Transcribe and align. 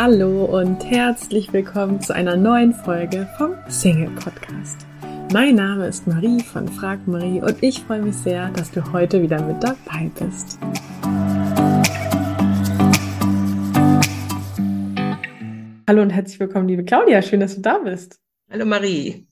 Hallo 0.00 0.44
und 0.44 0.88
herzlich 0.88 1.52
willkommen 1.52 2.00
zu 2.00 2.14
einer 2.14 2.36
neuen 2.36 2.72
Folge 2.72 3.28
vom 3.36 3.56
Single 3.66 4.10
Podcast. 4.10 4.86
Mein 5.32 5.56
Name 5.56 5.88
ist 5.88 6.06
Marie 6.06 6.40
von 6.40 6.68
Frag 6.68 7.08
Marie 7.08 7.42
und 7.42 7.60
ich 7.64 7.80
freue 7.80 8.02
mich 8.02 8.14
sehr, 8.14 8.48
dass 8.50 8.70
du 8.70 8.92
heute 8.92 9.20
wieder 9.20 9.42
mit 9.42 9.60
dabei 9.60 10.08
bist. 10.20 10.60
Hallo 15.88 16.02
und 16.02 16.10
herzlich 16.10 16.38
willkommen, 16.38 16.68
liebe 16.68 16.84
Claudia. 16.84 17.20
Schön, 17.20 17.40
dass 17.40 17.56
du 17.56 17.60
da 17.60 17.78
bist. 17.78 18.20
Hallo 18.52 18.66
Marie. 18.66 19.26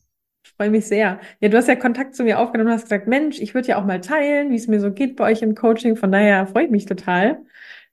Ich 0.45 0.51
freue 0.51 0.71
mich 0.71 0.87
sehr. 0.87 1.21
Ja, 1.39 1.49
du 1.49 1.57
hast 1.57 1.69
ja 1.69 1.77
Kontakt 1.77 2.17
zu 2.17 2.25
mir 2.25 2.41
aufgenommen 2.41 2.71
und 2.71 2.75
hast 2.75 2.87
gesagt, 2.87 3.07
Mensch, 3.07 3.39
ich 3.39 3.55
würde 3.55 3.69
ja 3.69 3.81
auch 3.81 3.85
mal 3.85 4.01
teilen, 4.01 4.51
wie 4.51 4.57
es 4.57 4.67
mir 4.67 4.81
so 4.81 4.91
geht 4.91 5.15
bei 5.15 5.31
euch 5.31 5.43
im 5.43 5.55
Coaching. 5.55 5.95
Von 5.95 6.11
daher 6.11 6.49
freue 6.49 6.65
ich 6.65 6.71
mich 6.73 6.87
total 6.87 7.39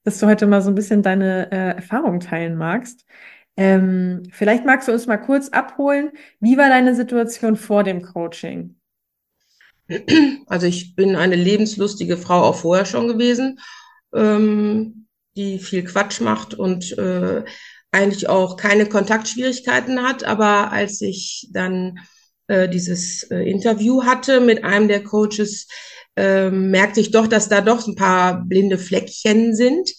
dass 0.04 0.18
du 0.18 0.26
heute 0.26 0.46
mal 0.46 0.62
so 0.62 0.70
ein 0.70 0.74
bisschen 0.74 1.02
deine 1.02 1.50
äh, 1.50 1.76
Erfahrung 1.76 2.20
teilen 2.20 2.56
magst. 2.56 3.04
Ähm, 3.56 4.22
vielleicht 4.30 4.64
magst 4.64 4.88
du 4.88 4.92
uns 4.92 5.06
mal 5.06 5.16
kurz 5.16 5.48
abholen. 5.48 6.12
Wie 6.40 6.56
war 6.56 6.68
deine 6.68 6.94
Situation 6.94 7.56
vor 7.56 7.84
dem 7.84 8.02
Coaching? 8.02 8.76
Also 10.46 10.66
ich 10.66 10.94
bin 10.96 11.14
eine 11.14 11.36
lebenslustige 11.36 12.16
Frau 12.16 12.42
auch 12.42 12.56
vorher 12.56 12.86
schon 12.86 13.06
gewesen, 13.06 13.60
ähm, 14.14 15.06
die 15.36 15.58
viel 15.58 15.84
Quatsch 15.84 16.20
macht 16.20 16.54
und 16.54 16.96
äh, 16.96 17.44
eigentlich 17.92 18.28
auch 18.28 18.56
keine 18.56 18.86
Kontaktschwierigkeiten 18.86 20.02
hat. 20.02 20.24
Aber 20.24 20.72
als 20.72 21.00
ich 21.00 21.48
dann 21.52 21.98
äh, 22.46 22.68
dieses 22.68 23.24
äh, 23.24 23.48
Interview 23.48 24.04
hatte 24.04 24.40
mit 24.40 24.64
einem 24.64 24.88
der 24.88 25.04
Coaches, 25.04 25.68
ähm, 26.16 26.70
merkte 26.70 27.00
ich 27.00 27.10
doch, 27.10 27.26
dass 27.26 27.48
da 27.48 27.60
doch 27.60 27.86
ein 27.86 27.96
paar 27.96 28.44
blinde 28.44 28.78
Fleckchen 28.78 29.54
sind 29.54 29.92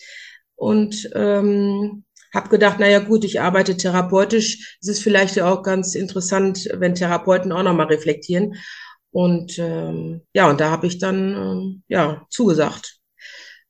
und 0.55 1.09
ähm, 1.13 2.03
habe 2.33 2.49
gedacht, 2.49 2.79
naja 2.79 2.99
gut, 2.99 3.23
ich 3.23 3.41
arbeite 3.41 3.77
therapeutisch. 3.77 4.77
Es 4.81 4.89
ist 4.89 5.01
vielleicht 5.01 5.35
ja 5.37 5.51
auch 5.51 5.63
ganz 5.63 5.95
interessant, 5.95 6.69
wenn 6.73 6.95
Therapeuten 6.95 7.51
auch 7.51 7.63
nochmal 7.63 7.87
reflektieren. 7.87 8.55
Und 9.11 9.57
ähm, 9.57 10.21
ja, 10.33 10.49
und 10.49 10.59
da 10.59 10.69
habe 10.69 10.87
ich 10.87 10.97
dann 10.97 11.33
ähm, 11.33 11.83
ja 11.87 12.25
zugesagt, 12.29 12.99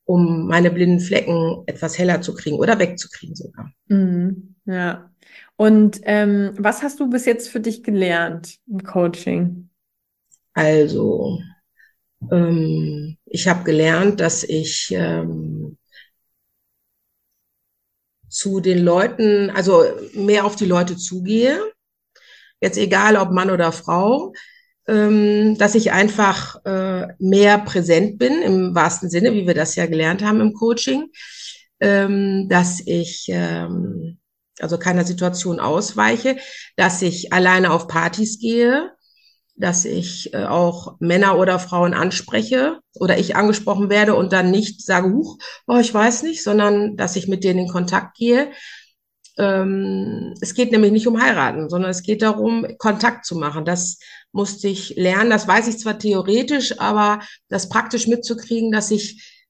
um 0.03 0.47
meine 0.47 0.71
blinden 0.71 0.99
Flecken 0.99 1.63
etwas 1.67 1.99
heller 1.99 2.21
zu 2.21 2.33
kriegen 2.33 2.57
oder 2.57 2.80
wegzukriegen 2.80 3.35
sogar. 3.35 3.71
Mhm, 3.87 4.55
ja. 4.65 5.11
Und 5.55 5.99
ähm, 6.03 6.53
was 6.57 6.81
hast 6.81 6.99
du 6.99 7.09
bis 7.09 7.25
jetzt 7.25 7.49
für 7.49 7.59
dich 7.59 7.83
gelernt 7.83 8.57
im 8.67 8.83
Coaching? 8.83 9.69
Also, 10.53 11.39
ähm, 12.31 13.17
ich 13.25 13.47
habe 13.47 13.63
gelernt, 13.63 14.19
dass 14.19 14.44
ich 14.44 14.91
ähm, 14.91 15.77
zu 18.30 18.59
den 18.59 18.83
Leuten, 18.83 19.49
also 19.52 19.83
mehr 20.13 20.45
auf 20.45 20.55
die 20.55 20.66
Leute 20.66 20.97
zugehe. 20.97 21.59
Jetzt 22.59 22.77
egal, 22.77 23.16
ob 23.16 23.31
Mann 23.31 23.49
oder 23.49 23.71
Frau, 23.71 24.33
ähm, 24.88 25.58
dass 25.58 25.75
ich 25.75 25.91
einfach 25.91 26.63
äh, 26.66 27.08
mehr 27.19 27.59
präsent 27.59 28.17
bin, 28.17 28.41
im 28.41 28.75
wahrsten 28.75 29.09
Sinne, 29.09 29.33
wie 29.33 29.47
wir 29.47 29.53
das 29.53 29.75
ja 29.75 29.86
gelernt 29.86 30.23
haben 30.23 30.41
im 30.41 30.53
Coaching, 30.53 31.11
ähm, 31.80 32.47
dass 32.49 32.81
ich 32.86 33.27
ähm, 33.30 34.19
also 34.59 34.77
keiner 34.77 35.05
Situation 35.05 35.59
ausweiche, 35.59 36.38
dass 36.75 37.02
ich 37.02 37.33
alleine 37.33 37.71
auf 37.71 37.88
Partys 37.88 38.39
gehe, 38.39 38.91
dass 39.56 39.86
ich 39.86 40.34
äh, 40.34 40.45
auch 40.45 40.95
Männer 41.00 41.38
oder 41.38 41.59
Frauen 41.59 41.94
anspreche 41.94 42.80
oder 43.00 43.17
ich 43.17 43.36
angesprochen 43.36 43.89
werde 43.89 44.16
und 44.16 44.34
dann 44.34 44.52
nicht 44.52 44.86
sage, 44.86 45.11
huch, 45.11 45.38
oh, 45.67 45.78
ich 45.78 45.94
weiß 45.94 46.23
nicht, 46.23 46.44
sondern 46.44 46.98
dass 46.98 47.16
ich 47.16 47.28
mit 47.28 47.44
denen 47.44 47.59
in 47.61 47.67
Kontakt 47.67 48.17
gehe. 48.17 48.52
Ähm, 49.38 50.33
es 50.42 50.53
geht 50.53 50.72
nämlich 50.72 50.92
nicht 50.92 51.08
um 51.08 51.22
heiraten, 51.22 51.70
sondern 51.70 51.92
es 51.92 52.04
geht 52.04 52.21
darum, 52.21 52.65
Kontakt 52.77 53.26
zu 53.26 53.36
machen. 53.36 53.65
Das 53.65 53.99
musste 54.32 54.67
ich 54.67 54.95
lernen. 54.98 55.30
Das 55.30 55.48
weiß 55.48 55.67
ich 55.67 55.80
zwar 55.80 55.99
theoretisch, 55.99 56.80
aber 56.80 57.20
das 57.48 57.70
praktisch 57.70 58.08
mitzukriegen, 58.08 58.71
dass 58.71 58.92
ich 58.92 59.42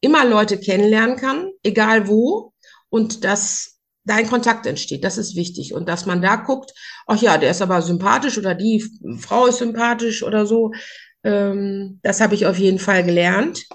immer 0.00 0.24
Leute 0.24 0.60
kennenlernen 0.60 1.16
kann, 1.16 1.50
egal 1.62 2.08
wo, 2.08 2.52
und 2.90 3.24
dass 3.24 3.75
da 4.06 4.14
ein 4.16 4.28
Kontakt 4.28 4.66
entsteht. 4.66 5.04
Das 5.04 5.18
ist 5.18 5.36
wichtig. 5.36 5.74
Und 5.74 5.88
dass 5.88 6.06
man 6.06 6.22
da 6.22 6.36
guckt, 6.36 6.72
ach 7.06 7.20
ja, 7.20 7.36
der 7.36 7.50
ist 7.50 7.60
aber 7.60 7.82
sympathisch 7.82 8.38
oder 8.38 8.54
die 8.54 8.84
Frau 9.18 9.46
ist 9.46 9.58
sympathisch 9.58 10.22
oder 10.22 10.46
so. 10.46 10.72
Ähm, 11.24 11.98
das 12.02 12.20
habe 12.20 12.34
ich 12.34 12.46
auf 12.46 12.56
jeden 12.58 12.78
Fall 12.78 13.04
gelernt. 13.04 13.66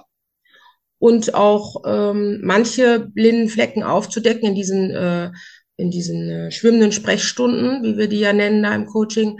Und 0.99 1.33
auch 1.33 1.83
ähm, 1.85 2.39
manche 2.43 2.99
blinden 2.99 3.49
Flecken 3.49 3.83
aufzudecken 3.83 4.49
in 4.49 4.55
diesen, 4.55 4.91
äh, 4.91 5.31
in 5.75 5.91
diesen 5.91 6.29
äh, 6.29 6.51
schwimmenden 6.51 6.91
Sprechstunden, 6.91 7.83
wie 7.83 7.97
wir 7.97 8.07
die 8.07 8.19
ja 8.19 8.33
nennen 8.33 8.63
da 8.63 8.73
im 8.73 8.85
Coaching. 8.85 9.39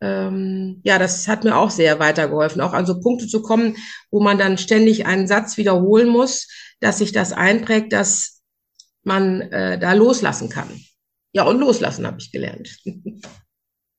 Ähm, 0.00 0.80
ja, 0.84 0.98
das 0.98 1.26
hat 1.26 1.44
mir 1.44 1.56
auch 1.56 1.70
sehr 1.70 1.98
weitergeholfen, 1.98 2.60
auch 2.60 2.72
an 2.72 2.86
so 2.86 3.00
Punkte 3.00 3.26
zu 3.26 3.42
kommen, 3.42 3.76
wo 4.10 4.20
man 4.20 4.38
dann 4.38 4.58
ständig 4.58 5.06
einen 5.06 5.26
Satz 5.26 5.56
wiederholen 5.56 6.08
muss, 6.08 6.48
dass 6.80 6.98
sich 6.98 7.12
das 7.12 7.32
einprägt, 7.32 7.92
dass 7.92 8.37
man 9.08 9.40
äh, 9.40 9.78
da 9.78 9.92
loslassen 9.94 10.48
kann. 10.48 10.68
Ja, 11.32 11.42
und 11.42 11.58
loslassen 11.58 12.06
habe 12.06 12.18
ich 12.20 12.30
gelernt. 12.30 12.78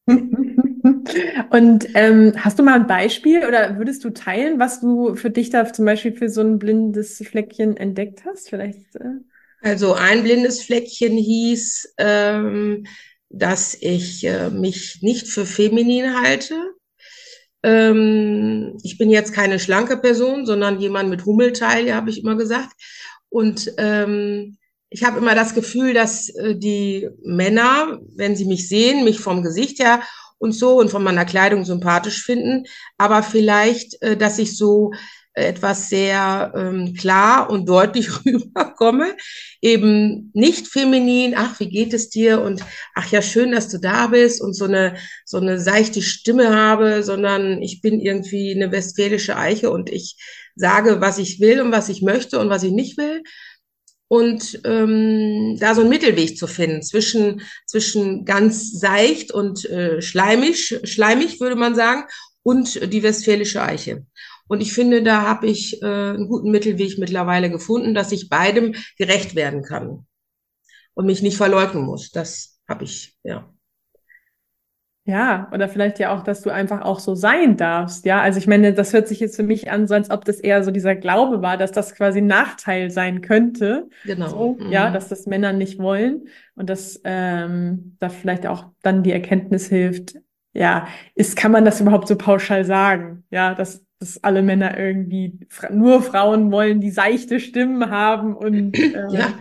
Und 1.52 1.88
ähm, 1.96 2.34
hast 2.38 2.60
du 2.60 2.64
mal 2.64 2.76
ein 2.76 2.88
Beispiel 2.88 3.46
oder 3.46 3.78
würdest 3.78 4.04
du 4.04 4.12
teilen, 4.12 4.60
was 4.60 4.80
du 4.80 5.16
für 5.16 5.30
dich 5.30 5.50
da 5.50 5.72
zum 5.72 5.86
Beispiel 5.86 6.14
für 6.14 6.30
so 6.30 6.42
ein 6.42 6.60
blindes 6.60 7.24
Fleckchen 7.26 7.78
entdeckt 7.78 8.24
hast? 8.26 8.50
Vielleicht. 8.50 8.96
Äh? 8.96 9.20
Also 9.62 9.94
ein 9.94 10.24
blindes 10.24 10.62
Fleckchen 10.62 11.18
hieß, 11.18 11.96
ähm, 11.98 12.86
dass 13.30 13.76
ich 13.80 14.24
äh, 14.26 14.50
mich 14.50 15.00
nicht 15.02 15.28
für 15.28 15.46
feminin 15.46 16.22
halte. 16.22 16.56
Ähm, 17.64 18.78
ich 18.84 18.98
bin 18.98 19.10
jetzt 19.10 19.34
keine 19.34 19.60
schlanke 19.60 19.98
Person, 19.98 20.46
sondern 20.46 20.80
jemand 20.80 21.10
mit 21.10 21.26
Hummelteil, 21.26 21.94
habe 21.94 22.10
ich 22.10 22.22
immer 22.22 22.36
gesagt. 22.36 22.74
Und 23.30 23.74
ähm, 23.78 24.58
ich 24.90 25.04
habe 25.04 25.20
immer 25.20 25.36
das 25.36 25.54
Gefühl, 25.54 25.94
dass 25.94 26.30
äh, 26.30 26.56
die 26.56 27.10
Männer, 27.24 28.00
wenn 28.16 28.36
sie 28.36 28.46
mich 28.46 28.68
sehen, 28.68 29.04
mich 29.04 29.20
vom 29.20 29.44
Gesicht 29.44 29.80
her 29.80 30.02
und 30.40 30.54
so 30.54 30.80
und 30.80 30.90
von 30.90 31.04
meiner 31.04 31.26
Kleidung 31.26 31.66
sympathisch 31.66 32.24
finden, 32.24 32.64
aber 32.98 33.24
vielleicht, 33.24 34.02
äh, 34.02 34.18
dass 34.18 34.40
ich 34.40 34.58
so 34.58 34.92
etwas 35.34 35.90
sehr 35.90 36.52
ähm, 36.56 36.96
klar 36.96 37.50
und 37.50 37.70
deutlich 37.70 38.10
rüberkomme, 38.26 39.16
eben 39.62 40.32
nicht 40.34 40.68
feminin, 40.68 41.34
ach, 41.38 41.60
wie 41.60 41.70
geht 41.70 41.94
es 41.94 42.10
dir? 42.10 42.42
Und 42.42 42.62
ach 42.96 43.10
ja, 43.12 43.22
schön, 43.22 43.52
dass 43.52 43.70
du 43.70 43.78
da 43.78 44.08
bist 44.08 44.42
und 44.42 44.54
so 44.54 44.66
eine, 44.66 44.98
so 45.26 45.38
eine 45.38 45.60
seichte 45.60 46.02
Stimme 46.02 46.54
habe, 46.56 47.04
sondern 47.04 47.62
ich 47.62 47.82
bin 47.82 48.00
irgendwie 48.00 48.54
eine 48.54 48.72
westfälische 48.72 49.38
Eiche 49.38 49.70
und 49.70 49.90
ich 49.90 50.18
sage, 50.56 51.00
was 51.00 51.20
ich 51.20 51.40
will 51.40 51.62
und 51.62 51.72
was 51.72 51.90
ich 51.90 52.02
möchte 52.02 52.40
und 52.40 52.50
was 52.50 52.64
ich 52.64 52.72
nicht 52.72 52.98
will 52.98 53.24
und 54.10 54.60
ähm, 54.66 55.56
da 55.60 55.76
so 55.76 55.82
einen 55.82 55.90
Mittelweg 55.90 56.36
zu 56.38 56.48
finden 56.48 56.82
zwischen, 56.82 57.42
zwischen 57.66 58.26
ganz 58.26 58.72
seicht 58.72 59.32
und 59.32 59.66
äh, 59.66 60.02
schleimig, 60.02 60.80
schleimig 60.84 61.40
würde 61.40 61.56
man 61.56 61.76
sagen, 61.76 62.04
und 62.42 62.92
die 62.92 63.04
westfälische 63.04 63.62
Eiche. 63.62 64.06
Und 64.48 64.62
ich 64.62 64.74
finde, 64.74 65.04
da 65.04 65.22
habe 65.22 65.48
ich 65.48 65.82
äh, 65.84 65.86
einen 65.86 66.28
guten 66.28 66.50
Mittelweg 66.50 66.98
mittlerweile 66.98 67.52
gefunden, 67.52 67.94
dass 67.94 68.12
ich 68.12 68.30
beidem 68.30 68.74
gerecht 68.98 69.36
werden 69.36 69.62
kann 69.62 70.08
und 70.96 71.06
mich 71.06 71.22
nicht 71.22 71.38
verleugnen 71.38 71.84
muss. 71.84 72.10
Das 72.10 72.60
habe 72.68 72.86
ich, 72.86 73.16
ja. 73.24 73.54
Ja, 75.10 75.50
oder 75.52 75.68
vielleicht 75.68 75.98
ja 75.98 76.16
auch, 76.16 76.22
dass 76.22 76.42
du 76.42 76.52
einfach 76.52 76.82
auch 76.82 77.00
so 77.00 77.16
sein 77.16 77.58
darfst. 77.58 78.06
Ja, 78.06 78.22
also 78.22 78.38
ich 78.38 78.46
meine, 78.46 78.74
das 78.74 78.94
hört 78.94 79.08
sich 79.08 79.20
jetzt 79.20 79.38
für 79.38 79.44
mich 79.44 79.72
an, 79.72 79.88
so 79.88 79.96
als 79.96 80.12
ob 80.12 80.24
das 80.24 80.40
eher 80.40 80.64
so 80.64 80.70
dieser 80.70 80.96
Glaube 80.96 81.42
war, 81.42 81.58
dass 81.58 81.72
das 81.72 81.96
quasi 81.96 82.20
ein 82.20 82.28
Nachteil 82.28 82.92
sein 82.92 83.22
könnte. 83.22 83.90
Genau. 84.06 84.28
So, 84.28 84.58
mhm. 84.60 84.72
Ja, 84.72 84.92
dass 84.92 85.08
das 85.08 85.26
Männer 85.26 85.52
nicht 85.52 85.80
wollen 85.80 86.28
und 86.56 86.70
dass 86.70 87.02
ähm, 87.06 87.98
da 88.00 88.10
vielleicht 88.10 88.46
auch 88.46 88.66
dann 88.84 89.02
die 89.02 89.12
Erkenntnis 89.12 89.68
hilft, 89.68 90.14
ja, 90.54 90.88
ist, 91.16 91.36
kann 91.36 91.52
man 91.52 91.66
das 91.66 91.82
überhaupt 91.82 92.08
so 92.08 92.16
pauschal 92.16 92.64
sagen? 92.64 93.24
Ja, 93.32 93.56
dass, 93.56 93.84
dass 93.98 94.24
alle 94.24 94.44
Männer 94.44 94.78
irgendwie 94.78 95.40
nur 95.72 96.04
Frauen 96.04 96.52
wollen, 96.52 96.82
die 96.82 96.92
seichte 96.92 97.40
Stimmen 97.40 97.90
haben 97.90 98.36
und 98.36 98.78
äh, 98.78 99.08
ja. 99.10 99.34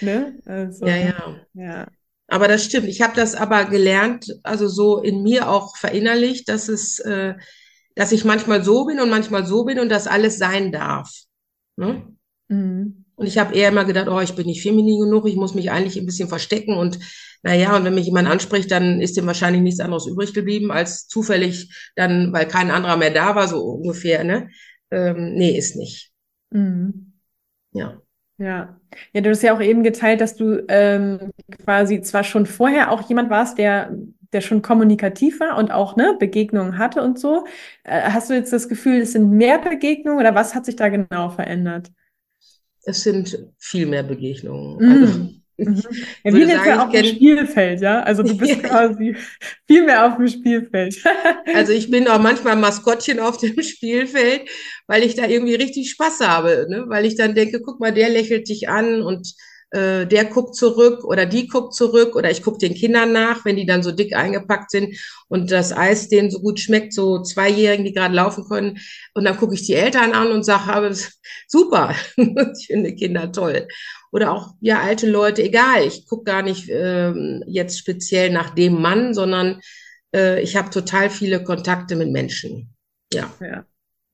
Ne? 0.00 0.38
Also, 0.46 0.86
ja, 0.86 0.96
ja. 0.96 1.36
ja. 1.52 1.86
Aber 2.30 2.46
das 2.46 2.64
stimmt. 2.64 2.86
Ich 2.86 3.02
habe 3.02 3.14
das 3.16 3.34
aber 3.34 3.64
gelernt, 3.64 4.38
also 4.44 4.68
so 4.68 4.98
in 4.98 5.22
mir 5.22 5.50
auch 5.50 5.76
verinnerlicht, 5.76 6.48
dass 6.48 6.68
es, 6.68 7.00
äh, 7.00 7.34
dass 7.96 8.12
ich 8.12 8.24
manchmal 8.24 8.62
so 8.62 8.86
bin 8.86 9.00
und 9.00 9.10
manchmal 9.10 9.44
so 9.44 9.64
bin 9.64 9.80
und 9.80 9.88
dass 9.88 10.06
alles 10.06 10.38
sein 10.38 10.70
darf. 10.70 11.10
Ne? 11.76 12.06
Mhm. 12.46 13.04
Und 13.16 13.26
ich 13.26 13.36
habe 13.36 13.54
eher 13.54 13.70
immer 13.70 13.84
gedacht, 13.84 14.06
oh, 14.08 14.20
ich 14.20 14.34
bin 14.36 14.46
nicht 14.46 14.62
feminin 14.62 15.00
genug, 15.00 15.26
ich 15.26 15.34
muss 15.34 15.54
mich 15.54 15.72
eigentlich 15.72 15.98
ein 15.98 16.06
bisschen 16.06 16.28
verstecken 16.28 16.76
und 16.76 17.00
naja, 17.42 17.76
und 17.76 17.84
wenn 17.84 17.94
mich 17.94 18.06
jemand 18.06 18.28
anspricht, 18.28 18.70
dann 18.70 19.00
ist 19.00 19.16
dem 19.16 19.26
wahrscheinlich 19.26 19.62
nichts 19.62 19.80
anderes 19.80 20.06
übrig 20.06 20.32
geblieben, 20.32 20.70
als 20.70 21.08
zufällig 21.08 21.90
dann, 21.96 22.32
weil 22.32 22.46
kein 22.46 22.70
anderer 22.70 22.96
mehr 22.96 23.10
da 23.10 23.34
war, 23.34 23.48
so 23.48 23.60
ungefähr, 23.62 24.24
ne? 24.24 24.50
Ähm, 24.90 25.34
nee, 25.34 25.56
ist 25.56 25.74
nicht. 25.76 26.12
Mhm. 26.50 27.14
Ja. 27.72 28.00
Ja. 28.40 28.80
Ja, 29.12 29.20
du 29.20 29.30
hast 29.30 29.42
ja 29.42 29.54
auch 29.54 29.60
eben 29.60 29.82
geteilt, 29.82 30.20
dass 30.20 30.34
du 30.34 30.64
ähm, 30.68 31.30
quasi 31.62 32.00
zwar 32.00 32.24
schon 32.24 32.46
vorher 32.46 32.90
auch 32.90 33.06
jemand 33.08 33.28
warst, 33.28 33.58
der, 33.58 33.94
der 34.32 34.40
schon 34.40 34.62
kommunikativ 34.62 35.40
war 35.40 35.58
und 35.58 35.70
auch 35.70 35.94
ne, 35.96 36.16
Begegnungen 36.18 36.78
hatte 36.78 37.02
und 37.02 37.18
so. 37.18 37.44
Äh, 37.84 38.00
hast 38.00 38.30
du 38.30 38.34
jetzt 38.34 38.52
das 38.52 38.68
Gefühl, 38.68 39.02
es 39.02 39.12
sind 39.12 39.30
mehr 39.30 39.58
Begegnungen 39.58 40.18
oder 40.18 40.34
was 40.34 40.54
hat 40.54 40.64
sich 40.64 40.76
da 40.76 40.88
genau 40.88 41.28
verändert? 41.28 41.92
Es 42.84 43.02
sind 43.02 43.46
viel 43.58 43.84
mehr 43.86 44.02
Begegnungen. 44.02 44.78
Mm. 44.78 44.90
Also, 44.90 45.28
mhm. 45.60 45.82
Ja, 46.24 46.36
jetzt 46.36 46.66
ja 46.66 46.84
auf 46.84 46.90
dem 46.90 47.04
Spielfeld, 47.04 47.80
ja? 47.80 48.00
Also 48.00 48.22
du 48.22 48.36
bist 48.36 48.62
quasi 48.62 49.16
viel 49.66 49.84
mehr 49.84 50.06
auf 50.06 50.16
dem 50.16 50.28
Spielfeld. 50.28 50.96
also 51.54 51.72
ich 51.72 51.90
bin 51.90 52.08
auch 52.08 52.20
manchmal 52.20 52.56
Maskottchen 52.56 53.20
auf 53.20 53.36
dem 53.38 53.62
Spielfeld, 53.62 54.48
weil 54.86 55.02
ich 55.02 55.14
da 55.14 55.26
irgendwie 55.26 55.54
richtig 55.54 55.90
Spaß 55.90 56.20
habe, 56.20 56.66
ne? 56.68 56.84
weil 56.88 57.04
ich 57.04 57.16
dann 57.16 57.34
denke, 57.34 57.60
guck 57.60 57.80
mal, 57.80 57.92
der 57.92 58.08
lächelt 58.08 58.48
dich 58.48 58.68
an 58.68 59.02
und 59.02 59.34
äh, 59.70 60.06
der 60.06 60.24
guckt 60.24 60.56
zurück 60.56 61.04
oder 61.04 61.26
die 61.26 61.46
guckt 61.46 61.74
zurück 61.74 62.16
oder 62.16 62.30
ich 62.30 62.42
gucke 62.42 62.58
den 62.58 62.74
Kindern 62.74 63.12
nach, 63.12 63.44
wenn 63.44 63.56
die 63.56 63.66
dann 63.66 63.82
so 63.82 63.92
dick 63.92 64.14
eingepackt 64.16 64.70
sind 64.70 64.96
und 65.28 65.50
das 65.50 65.72
Eis 65.72 66.08
denen 66.08 66.30
so 66.30 66.40
gut 66.40 66.58
schmeckt, 66.58 66.92
so 66.92 67.22
Zweijährigen, 67.22 67.84
die 67.84 67.92
gerade 67.92 68.14
laufen 68.14 68.44
können. 68.48 68.78
Und 69.14 69.24
dann 69.24 69.36
gucke 69.36 69.54
ich 69.54 69.64
die 69.64 69.74
Eltern 69.74 70.12
an 70.12 70.32
und 70.32 70.44
sage, 70.44 70.94
super, 71.46 71.94
ich 72.16 72.66
finde 72.66 72.94
Kinder 72.94 73.30
toll. 73.30 73.68
Oder 74.12 74.32
auch, 74.32 74.54
ja, 74.60 74.80
alte 74.80 75.08
Leute, 75.08 75.42
egal, 75.42 75.86
ich 75.86 76.06
gucke 76.06 76.24
gar 76.24 76.42
nicht 76.42 76.68
ähm, 76.68 77.44
jetzt 77.46 77.78
speziell 77.78 78.30
nach 78.30 78.50
dem 78.50 78.80
Mann, 78.80 79.14
sondern 79.14 79.60
äh, 80.14 80.40
ich 80.42 80.56
habe 80.56 80.70
total 80.70 81.10
viele 81.10 81.44
Kontakte 81.44 81.94
mit 81.94 82.10
Menschen. 82.10 82.74
Ja. 83.12 83.32
ja. 83.40 83.64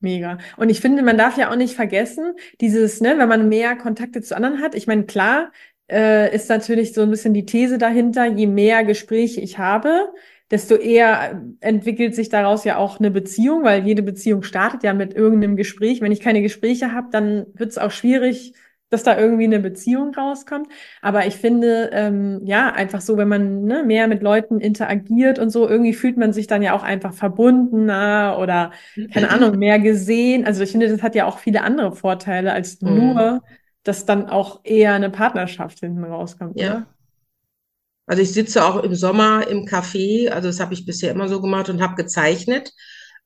Mega. 0.00 0.38
Und 0.56 0.68
ich 0.68 0.80
finde, 0.80 1.02
man 1.02 1.16
darf 1.16 1.38
ja 1.38 1.50
auch 1.50 1.56
nicht 1.56 1.74
vergessen, 1.74 2.34
dieses, 2.60 3.00
ne, 3.00 3.16
wenn 3.18 3.28
man 3.28 3.48
mehr 3.48 3.76
Kontakte 3.76 4.20
zu 4.20 4.36
anderen 4.36 4.60
hat. 4.60 4.74
Ich 4.74 4.86
meine, 4.86 5.04
klar, 5.06 5.52
äh, 5.90 6.34
ist 6.34 6.48
natürlich 6.48 6.92
so 6.92 7.02
ein 7.02 7.10
bisschen 7.10 7.32
die 7.32 7.46
These 7.46 7.78
dahinter, 7.78 8.26
je 8.26 8.46
mehr 8.46 8.84
Gespräche 8.84 9.40
ich 9.40 9.58
habe, 9.58 10.12
desto 10.50 10.76
eher 10.76 11.42
entwickelt 11.60 12.14
sich 12.14 12.28
daraus 12.28 12.64
ja 12.64 12.76
auch 12.76 13.00
eine 13.00 13.10
Beziehung, 13.10 13.64
weil 13.64 13.84
jede 13.86 14.02
Beziehung 14.02 14.42
startet 14.42 14.82
ja 14.82 14.94
mit 14.94 15.14
irgendeinem 15.14 15.56
Gespräch. 15.56 16.00
Wenn 16.00 16.12
ich 16.12 16.20
keine 16.20 16.42
Gespräche 16.42 16.92
habe, 16.92 17.08
dann 17.10 17.46
wird 17.54 17.70
es 17.70 17.78
auch 17.78 17.90
schwierig, 17.90 18.52
dass 18.88 19.02
da 19.02 19.18
irgendwie 19.18 19.44
eine 19.44 19.58
Beziehung 19.58 20.14
rauskommt. 20.14 20.68
Aber 21.02 21.26
ich 21.26 21.36
finde, 21.36 21.90
ähm, 21.92 22.40
ja, 22.44 22.72
einfach 22.72 23.00
so, 23.00 23.16
wenn 23.16 23.28
man 23.28 23.64
ne, 23.64 23.82
mehr 23.82 24.06
mit 24.06 24.22
Leuten 24.22 24.60
interagiert 24.60 25.38
und 25.38 25.50
so, 25.50 25.68
irgendwie 25.68 25.94
fühlt 25.94 26.16
man 26.16 26.32
sich 26.32 26.46
dann 26.46 26.62
ja 26.62 26.74
auch 26.74 26.82
einfach 26.82 27.12
verbundener 27.12 28.38
oder, 28.40 28.70
keine 29.12 29.30
Ahnung, 29.30 29.58
mehr 29.58 29.78
gesehen. 29.78 30.46
Also 30.46 30.62
ich 30.62 30.70
finde, 30.70 30.88
das 30.88 31.02
hat 31.02 31.14
ja 31.14 31.26
auch 31.26 31.38
viele 31.38 31.62
andere 31.62 31.92
Vorteile 31.92 32.52
als 32.52 32.80
mhm. 32.80 32.94
nur, 32.94 33.42
dass 33.82 34.04
dann 34.06 34.28
auch 34.28 34.60
eher 34.64 34.94
eine 34.94 35.10
Partnerschaft 35.10 35.80
hinten 35.80 36.04
rauskommt. 36.04 36.58
Ja. 36.60 36.70
Oder? 36.70 36.86
Also 38.06 38.22
ich 38.22 38.32
sitze 38.32 38.64
auch 38.64 38.82
im 38.84 38.94
Sommer 38.94 39.48
im 39.48 39.64
Café, 39.66 40.28
also 40.30 40.48
das 40.48 40.60
habe 40.60 40.74
ich 40.74 40.86
bisher 40.86 41.10
immer 41.10 41.28
so 41.28 41.40
gemacht 41.40 41.68
und 41.68 41.82
habe 41.82 41.96
gezeichnet. 41.96 42.72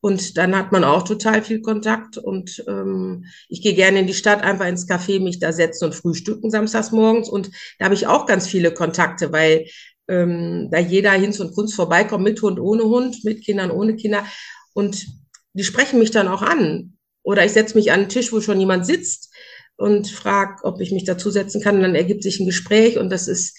Und 0.02 0.38
dann 0.38 0.56
hat 0.56 0.72
man 0.72 0.82
auch 0.82 1.02
total 1.02 1.42
viel 1.42 1.60
Kontakt. 1.60 2.16
Und 2.16 2.64
ähm, 2.66 3.26
ich 3.48 3.60
gehe 3.60 3.74
gerne 3.74 4.00
in 4.00 4.06
die 4.06 4.14
Stadt, 4.14 4.42
einfach 4.42 4.66
ins 4.66 4.88
Café, 4.88 5.20
mich 5.20 5.38
da 5.38 5.52
setzen 5.52 5.86
und 5.86 5.94
frühstücken 5.94 6.50
samstags 6.50 6.90
morgens. 6.90 7.28
Und 7.28 7.50
da 7.78 7.84
habe 7.84 7.94
ich 7.94 8.06
auch 8.06 8.26
ganz 8.26 8.46
viele 8.46 8.72
Kontakte, 8.72 9.32
weil 9.32 9.66
ähm, 10.08 10.68
da 10.70 10.78
jeder 10.78 11.12
Hinz 11.12 11.38
und 11.38 11.54
Kunst 11.54 11.74
vorbeikommt, 11.74 12.24
mit 12.24 12.40
Hund, 12.40 12.58
ohne 12.58 12.84
Hund, 12.84 13.24
mit 13.24 13.44
Kindern, 13.44 13.70
ohne 13.70 13.94
Kinder. 13.96 14.24
Und 14.72 15.06
die 15.52 15.64
sprechen 15.64 15.98
mich 15.98 16.10
dann 16.10 16.28
auch 16.28 16.42
an. 16.42 16.96
Oder 17.22 17.44
ich 17.44 17.52
setze 17.52 17.76
mich 17.76 17.92
an 17.92 18.00
einen 18.00 18.08
Tisch, 18.08 18.32
wo 18.32 18.40
schon 18.40 18.58
jemand 18.58 18.86
sitzt 18.86 19.30
und 19.76 20.08
frage, 20.08 20.64
ob 20.64 20.80
ich 20.80 20.92
mich 20.92 21.04
dazusetzen 21.04 21.60
kann. 21.60 21.76
Und 21.76 21.82
dann 21.82 21.94
ergibt 21.94 22.22
sich 22.22 22.40
ein 22.40 22.46
Gespräch 22.46 22.98
und 22.98 23.10
das 23.10 23.28
ist 23.28 23.58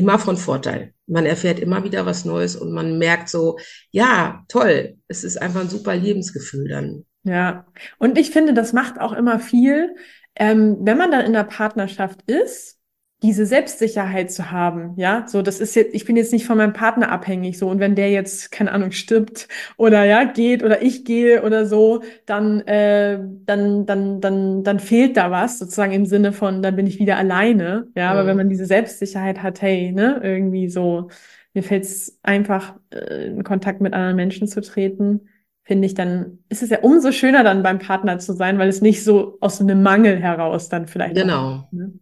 immer 0.00 0.18
von 0.18 0.38
Vorteil. 0.38 0.94
Man 1.06 1.26
erfährt 1.26 1.60
immer 1.60 1.84
wieder 1.84 2.06
was 2.06 2.24
Neues 2.24 2.56
und 2.56 2.72
man 2.72 2.98
merkt 2.98 3.28
so, 3.28 3.58
ja, 3.90 4.44
toll, 4.48 4.96
es 5.08 5.24
ist 5.24 5.36
einfach 5.36 5.60
ein 5.60 5.68
super 5.68 5.94
Lebensgefühl 5.94 6.68
dann. 6.68 7.04
Ja, 7.22 7.66
und 7.98 8.16
ich 8.16 8.30
finde, 8.30 8.54
das 8.54 8.72
macht 8.72 8.98
auch 8.98 9.12
immer 9.12 9.38
viel, 9.38 9.94
ähm, 10.36 10.78
wenn 10.80 10.96
man 10.96 11.10
dann 11.10 11.26
in 11.26 11.34
der 11.34 11.44
Partnerschaft 11.44 12.22
ist 12.30 12.79
diese 13.22 13.44
Selbstsicherheit 13.44 14.30
zu 14.32 14.50
haben, 14.50 14.94
ja, 14.96 15.26
so 15.28 15.42
das 15.42 15.60
ist 15.60 15.74
jetzt, 15.74 15.94
ich 15.94 16.06
bin 16.06 16.16
jetzt 16.16 16.32
nicht 16.32 16.46
von 16.46 16.56
meinem 16.56 16.72
Partner 16.72 17.12
abhängig, 17.12 17.58
so 17.58 17.68
und 17.68 17.78
wenn 17.78 17.94
der 17.94 18.10
jetzt 18.10 18.50
keine 18.50 18.72
Ahnung 18.72 18.92
stirbt 18.92 19.46
oder 19.76 20.04
ja 20.04 20.24
geht 20.24 20.62
oder 20.62 20.80
ich 20.80 21.04
gehe 21.04 21.42
oder 21.42 21.66
so, 21.66 22.02
dann 22.24 22.60
äh, 22.62 23.18
dann 23.44 23.84
dann 23.84 24.20
dann 24.22 24.64
dann 24.64 24.80
fehlt 24.80 25.18
da 25.18 25.30
was 25.30 25.58
sozusagen 25.58 25.92
im 25.92 26.06
Sinne 26.06 26.32
von, 26.32 26.62
dann 26.62 26.76
bin 26.76 26.86
ich 26.86 26.98
wieder 26.98 27.18
alleine, 27.18 27.88
ja, 27.94 28.06
mhm. 28.06 28.18
aber 28.18 28.26
wenn 28.26 28.38
man 28.38 28.48
diese 28.48 28.64
Selbstsicherheit 28.64 29.42
hat, 29.42 29.60
hey, 29.60 29.92
ne, 29.92 30.20
irgendwie 30.22 30.68
so, 30.70 31.08
mir 31.52 31.62
fällt 31.62 31.84
es 31.84 32.18
einfach 32.22 32.76
äh, 32.90 33.26
in 33.26 33.44
Kontakt 33.44 33.82
mit 33.82 33.92
anderen 33.92 34.16
Menschen 34.16 34.48
zu 34.48 34.62
treten, 34.62 35.28
finde 35.62 35.86
ich, 35.86 35.94
dann 35.94 36.38
ist 36.48 36.62
es 36.62 36.70
ja 36.70 36.80
umso 36.80 37.12
schöner 37.12 37.44
dann 37.44 37.62
beim 37.62 37.80
Partner 37.80 38.18
zu 38.18 38.32
sein, 38.32 38.58
weil 38.58 38.68
es 38.70 38.80
nicht 38.80 39.04
so 39.04 39.36
aus 39.40 39.60
einem 39.60 39.82
Mangel 39.82 40.18
heraus 40.18 40.70
dann 40.70 40.86
vielleicht 40.86 41.16
genau. 41.16 41.66
Auch, 41.66 41.72
ne? 41.72 41.92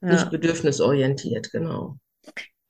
Ja. 0.00 0.12
Nicht 0.12 0.30
bedürfnisorientiert, 0.30 1.50
genau. 1.50 1.98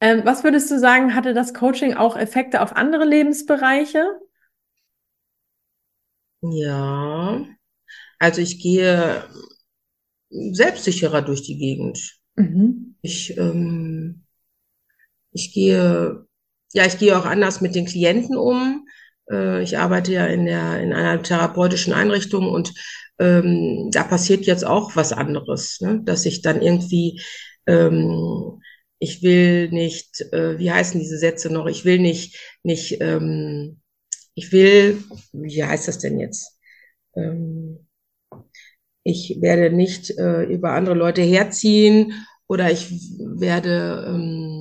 Ähm, 0.01 0.23
was 0.25 0.45
würdest 0.45 0.71
du 0.71 0.79
sagen, 0.79 1.15
hatte 1.15 1.35
das 1.35 1.55
Coaching 1.55 1.95
auch 1.95 2.17
Effekte 2.17 2.61
auf 2.61 2.77
andere 2.77 3.05
Lebensbereiche? 3.05 4.07
Ja, 6.43 7.45
also 8.19 8.41
ich 8.41 8.61
gehe 8.61 9.25
selbstsicherer 10.31 11.23
durch 11.23 11.43
die 11.43 11.57
Gegend. 11.57 12.19
Mhm. 12.37 12.97
Ich, 13.03 13.37
ähm, 13.39 14.25
ich 15.33 15.53
gehe, 15.53 16.27
ja, 16.73 16.87
ich 16.87 16.99
gehe 16.99 17.19
auch 17.19 17.25
anders 17.25 17.61
mit 17.61 17.75
den 17.75 17.87
Klienten 17.87 18.37
um. 18.37 18.87
Äh, 19.31 19.63
ich 19.63 19.79
arbeite 19.79 20.13
ja 20.13 20.27
in 20.27 20.45
der, 20.45 20.81
in 20.81 20.93
einer 20.93 21.23
therapeutischen 21.23 21.93
Einrichtung 21.93 22.49
und 22.49 22.73
ähm, 23.19 23.91
da 23.93 24.05
passiert 24.05 24.47
jetzt 24.47 24.65
auch 24.65 24.97
was 24.97 25.13
anderes, 25.13 25.81
ne? 25.81 26.03
dass 26.05 26.27
ich 26.27 26.43
dann 26.43 26.63
irgendwie, 26.63 27.21
ähm, 27.67 28.61
ich 28.99 29.23
will 29.23 29.71
nicht, 29.71 30.21
äh, 30.33 30.59
wie 30.59 30.71
heißen 30.73 31.01
diese 31.01 31.19
Sätze 31.19 31.53
noch? 31.53 31.67
Ich 31.67 31.85
will 31.85 31.99
nicht, 31.99 32.39
nicht, 32.63 33.01
ähm, 33.01 33.81
ich 34.35 34.53
will, 34.53 35.03
wie 35.33 35.65
heißt 35.65 35.89
das 35.89 35.99
denn 35.99 36.19
jetzt? 36.19 36.59
Ähm, 37.17 37.87
ich 39.05 39.39
werde 39.41 39.75
nicht 39.75 40.11
äh, 40.19 40.45
über 40.45 40.73
andere 40.73 40.95
Leute 40.95 41.23
herziehen 41.23 42.27
oder 42.49 42.71
ich 42.71 42.91
werde, 43.19 44.07
ähm, 44.09 44.54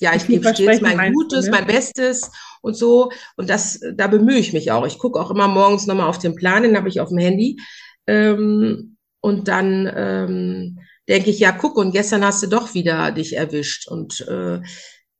ja, 0.00 0.14
ich 0.14 0.26
gebe 0.26 0.54
stets 0.54 0.80
mein 0.80 1.12
Gutes, 1.12 1.46
ne? 1.46 1.50
mein 1.52 1.66
Bestes 1.66 2.30
und 2.62 2.76
so. 2.76 3.10
Und 3.36 3.48
das, 3.48 3.80
da 3.94 4.06
bemühe 4.06 4.38
ich 4.38 4.52
mich 4.52 4.70
auch. 4.72 4.86
Ich 4.86 4.98
gucke 4.98 5.20
auch 5.20 5.30
immer 5.30 5.48
morgens 5.48 5.86
nochmal 5.86 6.08
auf 6.08 6.18
den 6.18 6.34
Plan, 6.34 6.62
den 6.62 6.76
habe 6.76 6.88
ich 6.88 7.00
auf 7.00 7.10
dem 7.10 7.18
Handy. 7.18 7.58
Ähm, 8.06 8.96
und 9.20 9.48
dann 9.48 9.90
ähm, 9.94 10.78
denke 11.08 11.30
ich, 11.30 11.38
ja, 11.38 11.52
guck, 11.52 11.76
und 11.76 11.92
gestern 11.92 12.24
hast 12.24 12.42
du 12.42 12.48
doch 12.48 12.74
wieder 12.74 13.12
dich 13.12 13.36
erwischt. 13.36 13.88
Und 13.88 14.20
äh, 14.28 14.60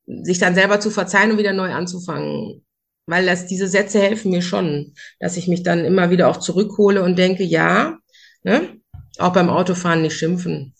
sich 0.06 0.38
dann 0.38 0.54
selber 0.54 0.80
zu 0.80 0.90
verzeihen 0.90 1.32
und 1.32 1.38
wieder 1.38 1.52
neu 1.52 1.72
anzufangen. 1.72 2.64
Weil 3.06 3.26
das, 3.26 3.46
diese 3.46 3.68
Sätze 3.68 4.00
helfen 4.00 4.30
mir 4.30 4.42
schon, 4.42 4.94
dass 5.20 5.36
ich 5.36 5.46
mich 5.46 5.62
dann 5.62 5.84
immer 5.84 6.10
wieder 6.10 6.28
auch 6.28 6.38
zurückhole 6.38 7.02
und 7.02 7.18
denke, 7.18 7.44
ja, 7.44 7.98
ne, 8.42 8.80
auch 9.18 9.32
beim 9.32 9.50
Autofahren 9.50 10.02
nicht 10.02 10.16
schimpfen. 10.16 10.74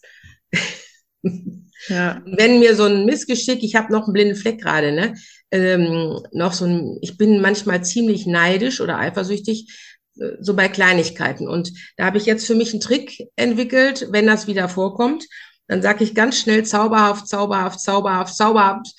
Ja. 1.88 2.23
Wenn 2.25 2.59
mir 2.59 2.75
so 2.76 2.85
ein 2.85 3.05
Missgeschick, 3.05 3.62
ich 3.62 3.75
habe 3.75 3.93
noch 3.93 4.05
einen 4.05 4.12
blinden 4.12 4.37
Fleck 4.37 4.61
gerade, 4.61 4.93
ne? 4.93 5.14
Ähm, 5.50 6.19
noch 6.33 6.53
so 6.53 6.64
ein, 6.64 6.99
ich 7.03 7.17
bin 7.17 7.41
manchmal 7.41 7.85
ziemlich 7.85 8.26
neidisch 8.26 8.81
oder 8.81 8.99
eifersüchtig, 8.99 9.69
äh, 10.19 10.31
so 10.41 10.55
bei 10.55 10.69
Kleinigkeiten. 10.69 11.47
Und 11.47 11.73
da 11.97 12.07
habe 12.07 12.19
ich 12.19 12.26
jetzt 12.26 12.47
für 12.47 12.55
mich 12.55 12.73
einen 12.73 12.81
Trick 12.81 13.29
entwickelt, 13.37 14.09
wenn 14.11 14.26
das 14.26 14.47
wieder 14.47 14.69
vorkommt, 14.69 15.26
dann 15.66 15.80
sage 15.80 16.04
ich 16.04 16.14
ganz 16.14 16.38
schnell 16.38 16.64
zauberhaft, 16.64 17.26
zauberhaft, 17.26 17.80
zauberhaft, 17.80 18.37
zauberhaft. 18.37 18.92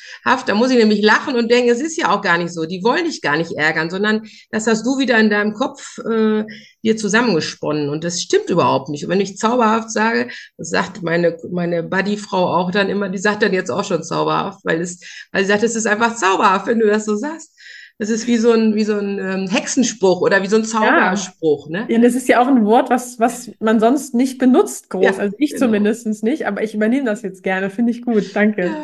Da 0.47 0.55
muss 0.55 0.71
ich 0.71 0.77
nämlich 0.77 1.01
lachen 1.03 1.35
und 1.35 1.51
denken, 1.51 1.69
es 1.69 1.79
ist 1.79 1.95
ja 1.95 2.09
auch 2.09 2.21
gar 2.21 2.39
nicht 2.39 2.51
so. 2.53 2.65
Die 2.65 2.83
wollen 2.83 3.05
dich 3.05 3.21
gar 3.21 3.37
nicht 3.37 3.51
ärgern, 3.51 3.91
sondern 3.91 4.23
das 4.49 4.65
hast 4.65 4.83
du 4.83 4.97
wieder 4.97 5.19
in 5.19 5.29
deinem 5.29 5.53
Kopf 5.53 5.99
äh, 5.99 6.43
dir 6.83 6.97
zusammengesponnen. 6.97 7.89
Und 7.89 8.03
das 8.03 8.21
stimmt 8.21 8.49
überhaupt 8.49 8.89
nicht. 8.89 9.03
Und 9.03 9.11
wenn 9.11 9.21
ich 9.21 9.37
zauberhaft 9.37 9.91
sage, 9.91 10.29
sagt 10.57 11.03
meine, 11.03 11.37
meine 11.51 11.83
Buddy-Frau 11.83 12.55
auch 12.55 12.71
dann 12.71 12.89
immer, 12.89 13.09
die 13.09 13.19
sagt 13.19 13.43
dann 13.43 13.53
jetzt 13.53 13.69
auch 13.69 13.83
schon 13.83 14.03
zauberhaft, 14.03 14.59
weil 14.63 14.81
es, 14.81 15.01
weil 15.31 15.43
sie 15.43 15.49
sagt, 15.49 15.63
es 15.63 15.75
ist 15.75 15.85
einfach 15.85 16.15
zauberhaft, 16.15 16.65
wenn 16.65 16.79
du 16.79 16.87
das 16.87 17.05
so 17.05 17.15
sagst. 17.15 17.51
Das 17.97 18.09
ist 18.09 18.27
wie 18.27 18.35
so 18.35 18.51
ein, 18.51 18.75
wie 18.75 18.83
so 18.83 18.97
ein 18.97 19.19
ähm, 19.19 19.47
Hexenspruch 19.47 20.19
oder 20.19 20.43
wie 20.43 20.47
so 20.47 20.57
ein 20.57 20.65
Zauberspruch. 20.65 21.69
Ja. 21.69 21.85
Ne? 21.85 21.93
ja, 21.93 21.99
das 21.99 22.13
ist 22.13 22.27
ja 22.27 22.41
auch 22.41 22.47
ein 22.47 22.65
Wort, 22.65 22.89
was, 22.89 23.19
was 23.19 23.51
man 23.59 23.79
sonst 23.79 24.13
nicht 24.13 24.37
benutzt, 24.37 24.89
groß. 24.89 25.03
Ja, 25.03 25.15
also 25.15 25.35
ich 25.39 25.51
genau. 25.51 25.67
zumindest 25.67 26.23
nicht, 26.23 26.45
aber 26.45 26.61
ich 26.61 26.75
übernehme 26.75 27.05
das 27.05 27.21
jetzt 27.21 27.41
gerne. 27.41 27.69
Finde 27.69 27.91
ich 27.91 28.01
gut. 28.01 28.35
Danke. 28.35 28.65
Ja, 28.65 28.83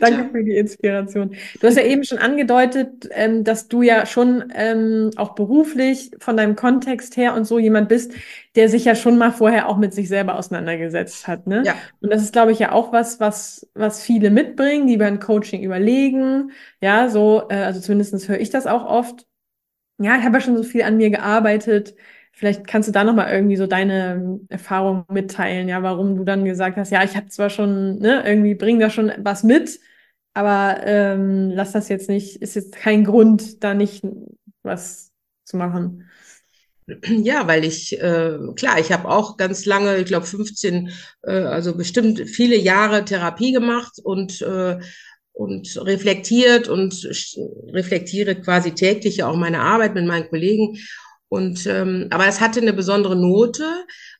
Danke 0.00 0.30
für 0.30 0.44
die 0.44 0.56
Inspiration. 0.56 1.34
Du 1.60 1.66
hast 1.66 1.76
ja 1.76 1.84
eben 1.84 2.04
schon 2.04 2.18
angedeutet, 2.18 3.08
ähm, 3.12 3.44
dass 3.44 3.68
du 3.68 3.82
ja 3.82 4.06
schon 4.06 4.52
ähm, 4.54 5.10
auch 5.16 5.34
beruflich 5.34 6.10
von 6.18 6.36
deinem 6.36 6.56
Kontext 6.56 7.16
her 7.16 7.34
und 7.34 7.44
so 7.46 7.58
jemand 7.58 7.88
bist, 7.88 8.12
der 8.56 8.68
sich 8.68 8.84
ja 8.84 8.94
schon 8.94 9.16
mal 9.16 9.32
vorher 9.32 9.68
auch 9.68 9.78
mit 9.78 9.94
sich 9.94 10.08
selber 10.08 10.36
auseinandergesetzt 10.36 11.26
hat. 11.26 11.46
Ne? 11.46 11.62
Ja. 11.64 11.74
Und 12.00 12.12
das 12.12 12.22
ist, 12.22 12.32
glaube 12.32 12.52
ich, 12.52 12.58
ja 12.58 12.72
auch 12.72 12.92
was, 12.92 13.20
was, 13.20 13.70
was 13.74 14.02
viele 14.02 14.30
mitbringen, 14.30 14.86
die 14.86 14.96
beim 14.96 15.20
Coaching 15.20 15.62
überlegen. 15.62 16.52
Ja, 16.80 17.08
so, 17.08 17.44
äh, 17.48 17.54
also 17.54 17.80
zumindestens 17.80 18.28
höre 18.28 18.40
ich 18.40 18.50
das 18.50 18.66
auch 18.66 18.84
oft. 18.84 19.26
Ja, 19.98 20.16
ich 20.16 20.24
habe 20.24 20.38
ja 20.38 20.40
schon 20.40 20.56
so 20.56 20.62
viel 20.62 20.82
an 20.82 20.96
mir 20.96 21.10
gearbeitet. 21.10 21.94
Vielleicht 22.32 22.66
kannst 22.66 22.88
du 22.88 22.92
da 22.92 23.04
nochmal 23.04 23.32
irgendwie 23.32 23.56
so 23.56 23.66
deine 23.66 24.40
Erfahrung 24.48 25.04
mitteilen, 25.08 25.68
ja, 25.68 25.82
warum 25.82 26.16
du 26.16 26.24
dann 26.24 26.44
gesagt 26.44 26.76
hast, 26.76 26.90
ja, 26.90 27.04
ich 27.04 27.16
habe 27.16 27.28
zwar 27.28 27.50
schon, 27.50 27.98
ne, 27.98 28.22
irgendwie 28.24 28.54
bring 28.54 28.78
da 28.78 28.88
schon 28.88 29.12
was 29.18 29.42
mit, 29.42 29.78
aber 30.32 30.80
ähm, 30.84 31.50
lass 31.50 31.72
das 31.72 31.88
jetzt 31.88 32.08
nicht, 32.08 32.36
ist 32.36 32.54
jetzt 32.54 32.74
kein 32.74 33.04
Grund, 33.04 33.62
da 33.62 33.74
nicht 33.74 34.04
was 34.62 35.12
zu 35.44 35.56
machen. 35.56 36.08
Ja, 37.06 37.46
weil 37.46 37.64
ich, 37.64 38.00
äh, 38.00 38.38
klar, 38.56 38.78
ich 38.80 38.90
habe 38.92 39.08
auch 39.08 39.36
ganz 39.36 39.64
lange, 39.64 39.98
ich 39.98 40.06
glaube 40.06 40.26
15, 40.26 40.90
äh, 41.22 41.30
also 41.30 41.76
bestimmt 41.76 42.20
viele 42.28 42.56
Jahre 42.56 43.04
Therapie 43.04 43.52
gemacht 43.52 44.00
und, 44.02 44.42
äh, 44.42 44.78
und 45.32 45.86
reflektiert 45.86 46.68
und 46.68 46.92
reflektiere 47.72 48.34
quasi 48.36 48.72
täglich 48.72 49.22
auch 49.22 49.36
meine 49.36 49.60
Arbeit 49.60 49.94
mit 49.94 50.06
meinen 50.06 50.28
Kollegen. 50.28 50.78
Und 51.30 51.64
ähm, 51.66 52.08
aber 52.10 52.26
es 52.26 52.40
hatte 52.40 52.60
eine 52.60 52.72
besondere 52.72 53.14
Note, 53.14 53.64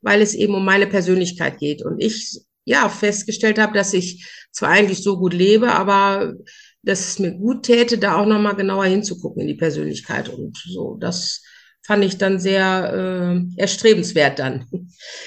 weil 0.00 0.22
es 0.22 0.32
eben 0.34 0.54
um 0.54 0.64
meine 0.64 0.86
Persönlichkeit 0.86 1.58
geht. 1.58 1.84
Und 1.84 2.00
ich 2.00 2.40
ja 2.64 2.88
festgestellt 2.88 3.58
habe, 3.58 3.74
dass 3.74 3.92
ich 3.92 4.26
zwar 4.52 4.70
eigentlich 4.70 5.02
so 5.02 5.18
gut 5.18 5.34
lebe, 5.34 5.72
aber 5.72 6.34
dass 6.82 7.08
es 7.08 7.18
mir 7.18 7.32
gut 7.32 7.64
täte, 7.64 7.98
da 7.98 8.16
auch 8.16 8.26
nochmal 8.26 8.54
genauer 8.54 8.84
hinzugucken 8.84 9.42
in 9.42 9.48
die 9.48 9.54
Persönlichkeit. 9.54 10.28
Und 10.28 10.56
so, 10.56 10.96
das 11.00 11.42
fand 11.84 12.04
ich 12.04 12.16
dann 12.16 12.38
sehr 12.38 12.92
äh, 12.94 13.60
erstrebenswert 13.60 14.38
dann. 14.38 14.66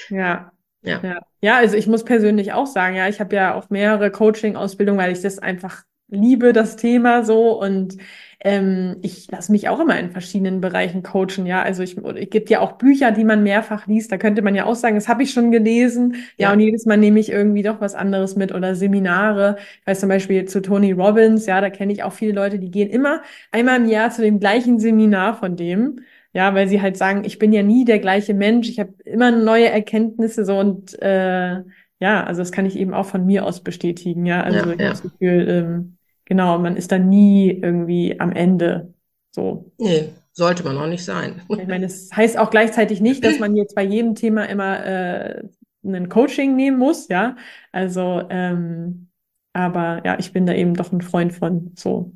Ja. 0.08 0.50
Ja. 0.82 1.00
ja. 1.02 1.18
ja, 1.40 1.56
also 1.56 1.76
ich 1.76 1.86
muss 1.86 2.04
persönlich 2.04 2.52
auch 2.52 2.66
sagen, 2.66 2.96
ja, 2.96 3.08
ich 3.08 3.20
habe 3.20 3.36
ja 3.36 3.54
auch 3.54 3.70
mehrere 3.70 4.10
Coaching-Ausbildungen, 4.10 4.98
weil 4.98 5.12
ich 5.12 5.22
das 5.22 5.38
einfach 5.38 5.82
liebe, 6.08 6.52
das 6.52 6.76
Thema 6.76 7.24
so 7.24 7.58
und 7.60 7.96
ähm, 8.44 8.96
ich 9.00 9.30
lasse 9.30 9.50
mich 9.50 9.70
auch 9.70 9.80
immer 9.80 9.98
in 9.98 10.10
verschiedenen 10.10 10.60
Bereichen 10.60 11.02
coachen, 11.02 11.46
ja. 11.46 11.62
Also 11.62 11.82
ich, 11.82 11.96
es 11.96 12.30
gibt 12.30 12.50
ja 12.50 12.60
auch 12.60 12.72
Bücher, 12.72 13.10
die 13.10 13.24
man 13.24 13.42
mehrfach 13.42 13.86
liest. 13.86 14.12
Da 14.12 14.18
könnte 14.18 14.42
man 14.42 14.54
ja 14.54 14.66
auch 14.66 14.74
sagen, 14.74 14.96
das 14.96 15.08
habe 15.08 15.22
ich 15.22 15.32
schon 15.32 15.50
gelesen. 15.50 16.16
Ja, 16.36 16.48
ja, 16.48 16.52
und 16.52 16.60
jedes 16.60 16.84
Mal 16.84 16.98
nehme 16.98 17.18
ich 17.20 17.30
irgendwie 17.32 17.62
doch 17.62 17.80
was 17.80 17.94
anderes 17.94 18.36
mit 18.36 18.52
oder 18.54 18.74
Seminare. 18.74 19.56
Ich 19.80 19.86
weiß 19.86 20.00
zum 20.00 20.10
Beispiel 20.10 20.44
zu 20.44 20.60
Tony 20.60 20.92
Robbins, 20.92 21.46
ja, 21.46 21.62
da 21.62 21.70
kenne 21.70 21.92
ich 21.94 22.02
auch 22.02 22.12
viele 22.12 22.32
Leute, 22.32 22.58
die 22.58 22.70
gehen 22.70 22.90
immer 22.90 23.22
einmal 23.50 23.78
im 23.80 23.88
Jahr 23.88 24.10
zu 24.10 24.20
dem 24.20 24.40
gleichen 24.40 24.78
Seminar 24.78 25.34
von 25.34 25.56
dem. 25.56 26.00
Ja, 26.34 26.54
weil 26.54 26.68
sie 26.68 26.82
halt 26.82 26.96
sagen, 26.98 27.22
ich 27.24 27.38
bin 27.38 27.52
ja 27.52 27.62
nie 27.62 27.84
der 27.84 28.00
gleiche 28.00 28.34
Mensch, 28.34 28.68
ich 28.68 28.80
habe 28.80 28.92
immer 29.04 29.30
neue 29.30 29.70
Erkenntnisse 29.70 30.44
so 30.44 30.58
und 30.58 31.00
äh, 31.00 31.62
ja, 32.00 32.24
also 32.24 32.42
das 32.42 32.52
kann 32.52 32.66
ich 32.66 32.76
eben 32.76 32.92
auch 32.92 33.06
von 33.06 33.24
mir 33.24 33.46
aus 33.46 33.62
bestätigen, 33.62 34.26
ja. 34.26 34.42
Also 34.42 34.58
ja, 34.58 34.64
ich 34.64 34.80
ja. 34.80 34.84
habe 34.86 34.90
das 34.90 35.02
Gefühl, 35.02 35.48
ähm, 35.48 35.93
genau, 36.24 36.58
man 36.58 36.76
ist 36.76 36.92
da 36.92 36.98
nie 36.98 37.50
irgendwie 37.50 38.18
am 38.20 38.32
Ende 38.32 38.94
so. 39.30 39.70
Nee, 39.78 40.10
sollte 40.32 40.64
man 40.64 40.76
auch 40.76 40.86
nicht 40.86 41.04
sein. 41.04 41.42
Ich 41.48 41.66
meine, 41.66 41.86
es 41.86 42.08
das 42.08 42.16
heißt 42.16 42.38
auch 42.38 42.50
gleichzeitig 42.50 43.00
nicht, 43.00 43.24
dass 43.24 43.38
man 43.38 43.56
jetzt 43.56 43.74
bei 43.74 43.84
jedem 43.84 44.14
Thema 44.14 44.44
immer 44.44 44.84
äh, 44.84 45.42
ein 45.84 46.08
Coaching 46.08 46.56
nehmen 46.56 46.78
muss, 46.78 47.08
ja. 47.08 47.36
Also, 47.72 48.22
ähm, 48.30 49.08
aber 49.52 50.02
ja, 50.04 50.18
ich 50.18 50.32
bin 50.32 50.46
da 50.46 50.54
eben 50.54 50.74
doch 50.74 50.92
ein 50.92 51.00
Freund 51.00 51.32
von 51.32 51.72
so. 51.76 52.12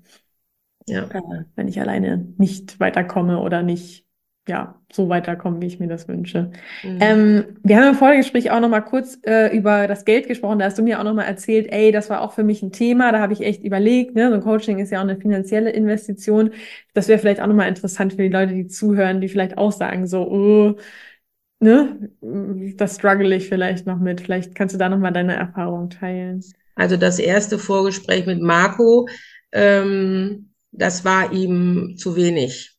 Ja. 0.87 1.05
Äh, 1.05 1.45
wenn 1.55 1.69
ich 1.69 1.81
alleine 1.81 2.27
nicht 2.39 2.81
weiterkomme 2.81 3.41
oder 3.41 3.63
nicht 3.63 4.08
ja, 4.49 4.81
so 4.91 5.09
weiterkommen, 5.09 5.61
wie 5.61 5.67
ich 5.67 5.79
mir 5.79 5.89
das 5.89 6.09
wünsche. 6.09 6.51
Mhm. 6.83 6.99
Ähm, 7.01 7.45
wir 7.63 7.77
haben 7.77 7.89
im 7.91 7.95
Vorgespräch 7.95 8.51
auch 8.51 8.61
noch 8.61 8.71
mal 8.71 8.81
kurz 8.81 9.19
äh, 9.25 9.55
über 9.55 9.87
das 9.87 10.05
Geld 10.05 10.27
gesprochen. 10.27 10.59
Da 10.59 10.65
hast 10.65 10.79
du 10.79 10.83
mir 10.83 10.99
auch 10.99 11.05
noch 11.05 11.15
mal 11.15 11.25
erzählt, 11.25 11.69
ey, 11.71 11.93
das 11.93 12.09
war 12.09 12.23
auch 12.23 12.33
für 12.33 12.45
mich 12.45 12.63
ein 12.63 12.73
Thema. 12.73 13.13
Da 13.13 13.21
habe 13.21 13.35
ich 13.35 13.43
echt 13.43 13.63
überlegt, 13.63 14.15
ne, 14.15 14.29
so 14.31 14.35
ein 14.35 14.41
Coaching 14.41 14.79
ist 14.79 14.91
ja 14.91 14.99
auch 14.99 15.05
eine 15.05 15.19
finanzielle 15.19 15.71
Investition. 15.71 16.51
Das 16.95 17.09
wäre 17.09 17.19
vielleicht 17.19 17.41
auch 17.41 17.47
noch 17.47 17.55
mal 17.55 17.69
interessant 17.69 18.15
für 18.15 18.23
die 18.23 18.29
Leute, 18.29 18.55
die 18.55 18.67
zuhören, 18.67 19.21
die 19.21 19.29
vielleicht 19.29 19.59
auch 19.59 19.73
sagen 19.73 20.07
so, 20.07 20.27
oh, 20.27 20.77
ne, 21.61 22.11
das 22.77 22.97
struggle 22.97 23.35
ich 23.37 23.49
vielleicht 23.49 23.87
noch 23.87 23.99
mit. 23.99 24.23
Vielleicht 24.23 24.55
kannst 24.55 24.75
du 24.75 24.79
da 24.79 24.89
noch 24.89 24.99
mal 24.99 25.11
deine 25.11 25.37
Erfahrung 25.37 25.91
teilen. 25.91 26.43
Also 26.75 26.97
das 26.97 27.19
erste 27.19 27.59
Vorgespräch 27.59 28.25
mit 28.25 28.41
Marco, 28.41 29.09
ähm, 29.53 30.53
das 30.73 31.05
war 31.05 31.33
ihm 31.33 31.97
zu 31.99 32.17
wenig 32.17 32.78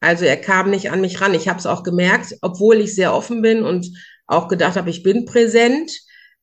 also 0.00 0.24
er 0.24 0.38
kam 0.38 0.70
nicht 0.70 0.90
an 0.90 1.00
mich 1.00 1.20
ran. 1.20 1.34
Ich 1.34 1.48
habe 1.48 1.58
es 1.58 1.66
auch 1.66 1.82
gemerkt, 1.82 2.36
obwohl 2.40 2.80
ich 2.80 2.94
sehr 2.94 3.14
offen 3.14 3.42
bin 3.42 3.62
und 3.62 3.86
auch 4.26 4.48
gedacht 4.48 4.76
habe, 4.76 4.90
ich 4.90 5.02
bin 5.02 5.26
präsent, 5.26 5.92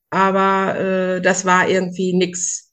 aber 0.09 0.79
äh, 0.79 1.21
das 1.21 1.45
war 1.45 1.67
irgendwie 1.67 2.13
nix. 2.13 2.71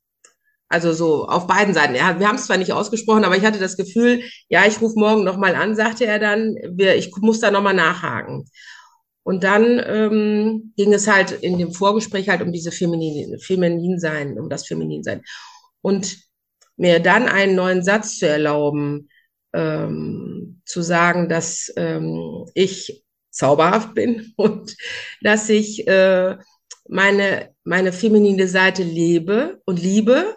Also 0.69 0.93
so 0.93 1.27
auf 1.27 1.47
beiden 1.47 1.73
Seiten. 1.73 1.95
Ja, 1.95 2.19
wir 2.19 2.29
haben 2.29 2.37
es 2.37 2.47
zwar 2.47 2.57
nicht 2.57 2.73
ausgesprochen, 2.73 3.25
aber 3.25 3.37
ich 3.37 3.45
hatte 3.45 3.61
das 3.61 3.77
Gefühl, 3.77 4.23
ja, 4.49 4.67
ich 4.67 4.81
rufe 4.81 4.99
morgen 4.99 5.25
nochmal 5.25 5.55
an, 5.55 5.77
sagte 5.77 6.05
er 6.05 6.19
dann, 6.19 6.57
wir, 6.73 6.97
ich 6.97 7.13
muss 7.17 7.41
da 7.41 7.51
nochmal 7.51 7.75
nachhaken. 7.75 8.47
Und 9.23 9.43
dann 9.43 9.81
ähm, 9.87 10.73
ging 10.77 10.93
es 10.93 11.09
halt 11.09 11.33
in 11.33 11.59
dem 11.59 11.73
Vorgespräch 11.73 12.29
halt 12.29 12.43
um 12.43 12.53
diese 12.53 12.73
Feminin, 12.73 13.39
Feminin 13.39 13.99
sein, 13.99 14.39
um 14.39 14.51
das 14.51 14.67
Feminin 14.67 15.03
sein. 15.03 15.23
Und 15.81 16.19
mir 16.77 17.01
dann 17.01 17.29
einen 17.29 17.55
neuen 17.55 17.83
Satz 17.83 18.19
zu 18.19 18.29
erlauben, 18.29 19.09
ähm, 19.55 20.61
zu 20.67 20.83
sagen, 20.83 21.29
dass 21.29 21.73
ähm, 21.77 22.47
ich 22.55 23.05
zauberhaft 23.31 23.95
bin 23.95 24.33
und 24.37 24.77
dass 25.23 25.49
ich 25.49 25.87
äh, 25.87 26.37
meine, 26.89 27.55
meine 27.65 27.93
feminine 27.93 28.49
Seite 28.49 28.83
lebe 28.83 29.61
und 29.65 29.81
liebe 29.81 30.37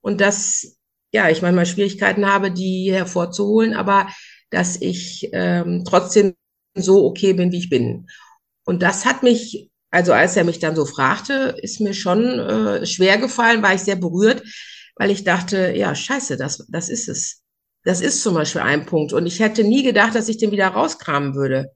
und 0.00 0.20
dass 0.20 0.76
ja, 1.10 1.30
ich 1.30 1.40
manchmal 1.40 1.64
Schwierigkeiten 1.64 2.26
habe, 2.26 2.50
die 2.50 2.92
hervorzuholen, 2.92 3.72
aber 3.74 4.08
dass 4.50 4.80
ich 4.80 5.30
ähm, 5.32 5.84
trotzdem 5.86 6.34
so 6.74 7.06
okay 7.06 7.32
bin, 7.32 7.50
wie 7.50 7.58
ich 7.58 7.70
bin. 7.70 8.06
Und 8.64 8.82
das 8.82 9.06
hat 9.06 9.22
mich, 9.22 9.70
also 9.90 10.12
als 10.12 10.36
er 10.36 10.44
mich 10.44 10.58
dann 10.58 10.76
so 10.76 10.84
fragte, 10.84 11.56
ist 11.62 11.80
mir 11.80 11.94
schon 11.94 12.38
äh, 12.38 12.86
schwer 12.86 13.16
gefallen, 13.16 13.62
war 13.62 13.74
ich 13.74 13.80
sehr 13.80 13.96
berührt, 13.96 14.42
weil 14.96 15.10
ich 15.10 15.24
dachte, 15.24 15.72
ja, 15.74 15.94
scheiße, 15.94 16.36
das, 16.36 16.66
das 16.68 16.90
ist 16.90 17.08
es. 17.08 17.42
Das 17.84 18.00
ist 18.00 18.22
zum 18.22 18.34
Beispiel 18.34 18.60
ein 18.60 18.86
Punkt. 18.86 19.12
Und 19.12 19.26
ich 19.26 19.40
hätte 19.40 19.64
nie 19.64 19.82
gedacht, 19.82 20.14
dass 20.14 20.28
ich 20.28 20.38
den 20.38 20.50
wieder 20.50 20.68
rauskramen 20.68 21.34
würde, 21.34 21.72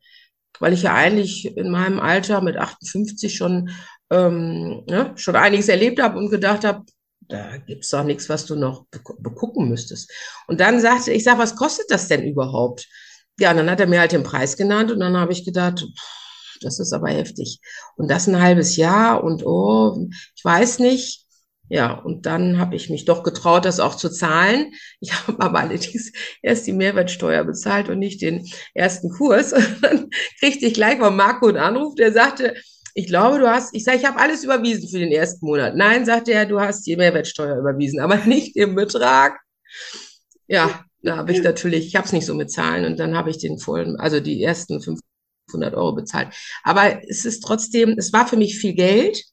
weil 0.59 0.73
ich 0.73 0.83
ja 0.83 0.95
eigentlich 0.95 1.57
in 1.57 1.71
meinem 1.71 2.01
Alter 2.01 2.41
mit 2.41 2.57
58 2.57 3.35
schon, 3.35 3.71
ähm, 4.11 4.85
ne, 4.87 5.13
schon 5.17 5.37
einiges 5.37 5.69
erlebt 5.69 6.01
habe 6.03 6.19
und 6.19 6.31
gedacht 6.31 6.65
habe, 6.65 6.85
da 7.29 7.57
gibt's 7.57 7.91
doch 7.91 8.05
nichts, 8.05 8.29
was 8.29 8.47
du 8.47 8.57
noch 8.57 8.87
begucken 9.19 9.69
müsstest. 9.69 10.13
Und 10.49 10.61
dann 10.61 10.81
sagte 10.81 11.13
ich, 11.13 11.25
sag, 11.25 11.39
was 11.39 11.57
kostet 11.57 11.91
das 11.91 12.09
denn 12.09 12.25
überhaupt? 12.25 12.89
Ja, 13.39 13.53
und 13.53 13.57
dann 13.59 13.71
hat 13.71 13.81
er 13.81 13.87
mir 13.87 14.01
halt 14.01 14.13
den 14.13 14.23
Preis 14.23 14.57
genannt 14.57 14.91
und 14.91 15.01
dann 15.01 15.17
habe 15.17 15.33
ich 15.33 15.45
gedacht, 15.45 15.85
das 16.61 16.79
ist 16.79 16.93
aber 16.93 17.09
heftig. 17.09 17.61
Und 17.97 18.11
das 18.11 18.29
ein 18.29 18.41
halbes 18.41 18.77
Jahr 18.77 19.25
und 19.25 19.45
oh, 19.45 20.09
ich 20.37 20.45
weiß 20.45 20.79
nicht. 20.79 21.25
Ja, 21.73 21.95
und 21.95 22.27
dann 22.27 22.59
habe 22.59 22.77
ich 22.77 22.91
mich 22.91 23.07
doch 23.07 23.23
getraut, 23.23 23.65
das 23.65 23.81
auch 23.81 23.95
zu 23.95 24.11
zahlen. 24.11 24.75
Ich 25.01 25.11
habe 25.27 25.43
aber 25.43 25.61
allerdings 25.61 26.13
erst 26.43 26.67
die 26.67 26.75
Mehrwertsteuer 26.75 27.45
bezahlt 27.45 27.89
und 27.89 27.99
nicht 27.99 28.21
den 28.21 28.47
ersten 28.75 29.09
Kurs. 29.09 29.55
Und 29.55 29.79
dann 29.83 30.11
kriegte 30.39 30.67
ich 30.67 30.75
gleich 30.75 30.99
von 30.99 31.17
Marco 31.17 31.47
einen 31.47 31.57
Anruf, 31.57 31.95
der 31.95 32.13
sagte, 32.13 32.55
ich 32.93 33.07
glaube, 33.07 33.39
du 33.39 33.49
hast, 33.51 33.75
ich 33.75 33.85
sage, 33.85 33.97
ich 33.97 34.05
habe 34.05 34.21
alles 34.21 34.45
überwiesen 34.45 34.87
für 34.87 34.99
den 34.99 35.13
ersten 35.13 35.47
Monat. 35.47 35.75
Nein, 35.75 36.05
sagte 36.05 36.35
er, 36.35 36.45
du 36.45 36.61
hast 36.61 36.87
die 36.87 36.95
Mehrwertsteuer 36.95 37.57
überwiesen, 37.57 38.01
aber 38.01 38.17
nicht 38.27 38.55
den 38.55 38.75
Betrag. 38.75 39.41
Ja, 40.49 40.85
da 41.01 41.17
habe 41.17 41.33
ich 41.33 41.43
natürlich, 41.43 41.87
ich 41.87 41.97
habe 41.97 42.05
es 42.05 42.13
nicht 42.13 42.27
so 42.27 42.35
mit 42.35 42.51
Zahlen 42.51 42.85
und 42.85 42.99
dann 42.99 43.17
habe 43.17 43.31
ich 43.31 43.39
den 43.39 43.59
vollen, 43.59 43.97
also 43.97 44.21
die 44.21 44.43
ersten 44.43 44.83
500 44.83 45.75
Euro 45.75 45.95
bezahlt. 45.95 46.35
Aber 46.65 47.01
es 47.09 47.25
ist 47.25 47.41
trotzdem, 47.41 47.95
es 47.97 48.13
war 48.13 48.27
für 48.27 48.37
mich 48.37 48.59
viel 48.59 48.75
Geld 48.75 49.32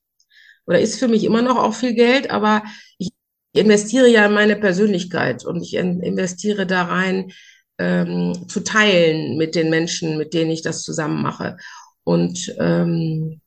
oder 0.69 0.79
ist 0.79 0.99
für 0.99 1.07
mich 1.07 1.23
immer 1.23 1.41
noch 1.41 1.57
auch 1.57 1.73
viel 1.73 1.95
Geld, 1.95 2.29
aber 2.29 2.63
ich 2.99 3.09
investiere 3.53 4.07
ja 4.07 4.27
in 4.27 4.33
meine 4.33 4.55
Persönlichkeit 4.55 5.43
und 5.43 5.63
ich 5.63 5.73
investiere 5.73 6.67
da 6.67 6.83
rein, 6.83 7.31
ähm, 7.79 8.47
zu 8.47 8.59
teilen 8.59 9.35
mit 9.35 9.55
den 9.55 9.71
Menschen, 9.71 10.19
mit 10.19 10.35
denen 10.35 10.51
ich 10.51 10.61
das 10.61 10.83
zusammen 10.83 11.23
mache. 11.23 11.57
Und, 12.03 12.55
ähm, 12.59 13.41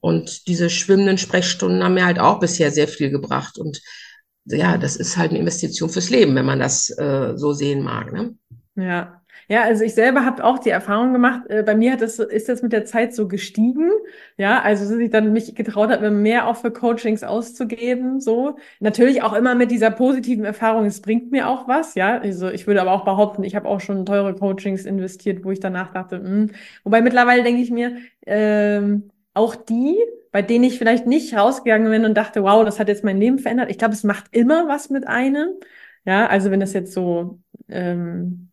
und 0.00 0.48
diese 0.48 0.70
schwimmenden 0.70 1.18
Sprechstunden 1.18 1.84
haben 1.84 1.94
mir 1.94 2.06
halt 2.06 2.18
auch 2.18 2.40
bisher 2.40 2.70
sehr 2.70 2.88
viel 2.88 3.10
gebracht. 3.10 3.58
Und 3.58 3.82
ja, 4.46 4.78
das 4.78 4.96
ist 4.96 5.18
halt 5.18 5.32
eine 5.32 5.40
Investition 5.40 5.90
fürs 5.90 6.08
Leben, 6.08 6.34
wenn 6.36 6.46
man 6.46 6.60
das 6.60 6.88
äh, 6.88 7.34
so 7.36 7.52
sehen 7.52 7.82
mag. 7.82 8.14
Ne? 8.14 8.34
Ja. 8.76 9.20
Ja, 9.48 9.62
also 9.62 9.84
ich 9.84 9.94
selber 9.94 10.24
habe 10.24 10.42
auch 10.44 10.58
die 10.58 10.70
Erfahrung 10.70 11.12
gemacht, 11.12 11.42
äh, 11.48 11.62
bei 11.62 11.76
mir 11.76 11.92
hat 11.92 12.00
das, 12.00 12.18
ist 12.18 12.48
das 12.48 12.62
mit 12.62 12.72
der 12.72 12.84
Zeit 12.84 13.14
so 13.14 13.28
gestiegen. 13.28 13.90
Ja, 14.36 14.60
also 14.60 14.84
dass 14.90 14.98
ich 14.98 15.10
dann 15.10 15.32
mich 15.32 15.54
getraut 15.54 15.90
habe, 15.90 16.10
mehr 16.10 16.48
auch 16.48 16.56
für 16.56 16.72
Coachings 16.72 17.22
auszugeben. 17.22 18.20
So. 18.20 18.56
Natürlich 18.80 19.22
auch 19.22 19.32
immer 19.34 19.54
mit 19.54 19.70
dieser 19.70 19.90
positiven 19.90 20.44
Erfahrung, 20.44 20.86
es 20.86 21.00
bringt 21.00 21.30
mir 21.30 21.48
auch 21.48 21.68
was, 21.68 21.94
ja. 21.94 22.18
Also 22.18 22.48
ich 22.48 22.66
würde 22.66 22.80
aber 22.82 22.92
auch 22.92 23.04
behaupten, 23.04 23.44
ich 23.44 23.54
habe 23.54 23.68
auch 23.68 23.80
schon 23.80 24.04
teure 24.04 24.34
Coachings 24.34 24.84
investiert, 24.84 25.44
wo 25.44 25.50
ich 25.52 25.60
danach 25.60 25.92
dachte, 25.92 26.18
mh. 26.18 26.26
Hm. 26.26 26.50
wobei 26.84 27.00
mittlerweile 27.02 27.42
denke 27.44 27.62
ich 27.62 27.70
mir, 27.70 27.98
ähm, 28.26 29.10
auch 29.34 29.54
die, 29.54 29.96
bei 30.32 30.42
denen 30.42 30.64
ich 30.64 30.78
vielleicht 30.78 31.06
nicht 31.06 31.36
rausgegangen 31.36 31.90
bin 31.90 32.04
und 32.04 32.14
dachte, 32.14 32.42
wow, 32.42 32.64
das 32.64 32.80
hat 32.80 32.88
jetzt 32.88 33.04
mein 33.04 33.18
Leben 33.18 33.38
verändert. 33.38 33.70
Ich 33.70 33.78
glaube, 33.78 33.94
es 33.94 34.02
macht 34.04 34.34
immer 34.34 34.66
was 34.68 34.90
mit 34.90 35.06
einem. 35.06 35.48
Ja, 36.04 36.26
also 36.26 36.50
wenn 36.50 36.60
das 36.60 36.72
jetzt 36.72 36.92
so 36.92 37.40
ähm, 37.68 38.50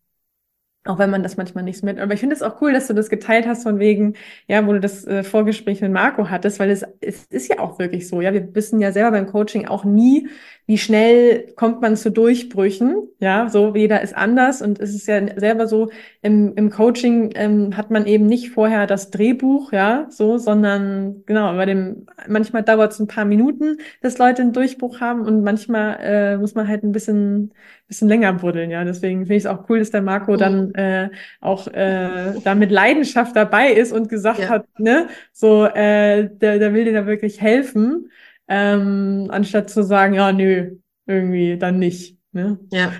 auch 0.86 0.98
wenn 0.98 1.10
man 1.10 1.22
das 1.22 1.36
manchmal 1.36 1.64
nicht 1.64 1.82
mit. 1.82 1.98
Aber 1.98 2.12
ich 2.12 2.20
finde 2.20 2.34
es 2.34 2.42
auch 2.42 2.60
cool, 2.60 2.72
dass 2.72 2.86
du 2.86 2.94
das 2.94 3.08
geteilt 3.08 3.46
hast 3.46 3.62
von 3.62 3.78
wegen, 3.78 4.14
ja, 4.48 4.66
wo 4.66 4.72
du 4.72 4.80
das 4.80 5.06
äh, 5.06 5.22
Vorgespräch 5.22 5.80
mit 5.80 5.92
Marco 5.92 6.28
hattest, 6.28 6.60
weil 6.60 6.70
es, 6.70 6.84
es 7.00 7.24
ist 7.26 7.48
ja 7.48 7.58
auch 7.58 7.78
wirklich 7.78 8.06
so. 8.06 8.20
Ja, 8.20 8.32
wir 8.32 8.54
wissen 8.54 8.80
ja 8.80 8.92
selber 8.92 9.12
beim 9.12 9.26
Coaching 9.26 9.66
auch 9.66 9.84
nie, 9.84 10.28
wie 10.66 10.78
schnell 10.78 11.52
kommt 11.56 11.80
man 11.82 11.96
zu 11.96 12.10
Durchbrüchen. 12.10 13.08
Ja, 13.18 13.48
so 13.48 13.74
jeder 13.74 14.02
ist 14.02 14.16
anders 14.16 14.62
und 14.62 14.78
es 14.78 14.94
ist 14.94 15.06
ja 15.06 15.20
selber 15.38 15.66
so, 15.66 15.90
im, 16.22 16.54
im 16.56 16.70
Coaching 16.70 17.32
ähm, 17.34 17.76
hat 17.76 17.90
man 17.90 18.06
eben 18.06 18.26
nicht 18.26 18.50
vorher 18.50 18.86
das 18.86 19.10
Drehbuch, 19.10 19.72
ja, 19.72 20.06
so, 20.08 20.38
sondern 20.38 21.22
genau, 21.26 21.54
bei 21.54 21.66
dem, 21.66 22.06
manchmal 22.28 22.62
dauert 22.62 22.92
es 22.92 22.98
ein 22.98 23.06
paar 23.06 23.26
Minuten, 23.26 23.76
dass 24.00 24.18
Leute 24.18 24.40
einen 24.40 24.52
Durchbruch 24.52 25.00
haben 25.00 25.22
und 25.22 25.44
manchmal 25.44 25.98
äh, 26.00 26.36
muss 26.38 26.54
man 26.54 26.66
halt 26.66 26.82
ein 26.82 26.92
bisschen, 26.92 27.52
bisschen 27.88 28.08
länger 28.08 28.32
buddeln, 28.32 28.70
ja. 28.70 28.84
Deswegen 28.84 29.20
finde 29.20 29.34
ich 29.34 29.44
es 29.44 29.46
auch 29.46 29.68
cool, 29.68 29.80
dass 29.80 29.90
der 29.90 30.02
Marco 30.02 30.32
mhm. 30.32 30.38
Dann 30.74 31.10
äh, 31.10 31.10
auch 31.40 31.66
äh, 31.68 32.34
da 32.42 32.54
mit 32.54 32.70
Leidenschaft 32.70 33.34
dabei 33.36 33.72
ist 33.72 33.92
und 33.92 34.08
gesagt 34.08 34.40
ja. 34.40 34.48
hat, 34.48 34.66
ne, 34.78 35.08
so, 35.32 35.64
äh, 35.64 36.28
der, 36.30 36.58
der 36.58 36.74
will 36.74 36.84
dir 36.84 36.92
da 36.92 37.06
wirklich 37.06 37.40
helfen 37.40 38.10
ähm, 38.48 39.28
anstatt 39.30 39.70
zu 39.70 39.82
sagen, 39.82 40.14
ja, 40.14 40.32
nö, 40.32 40.76
irgendwie 41.06 41.58
dann 41.58 41.78
nicht. 41.78 42.18
Ne? 42.32 42.58
Ja. 42.70 42.92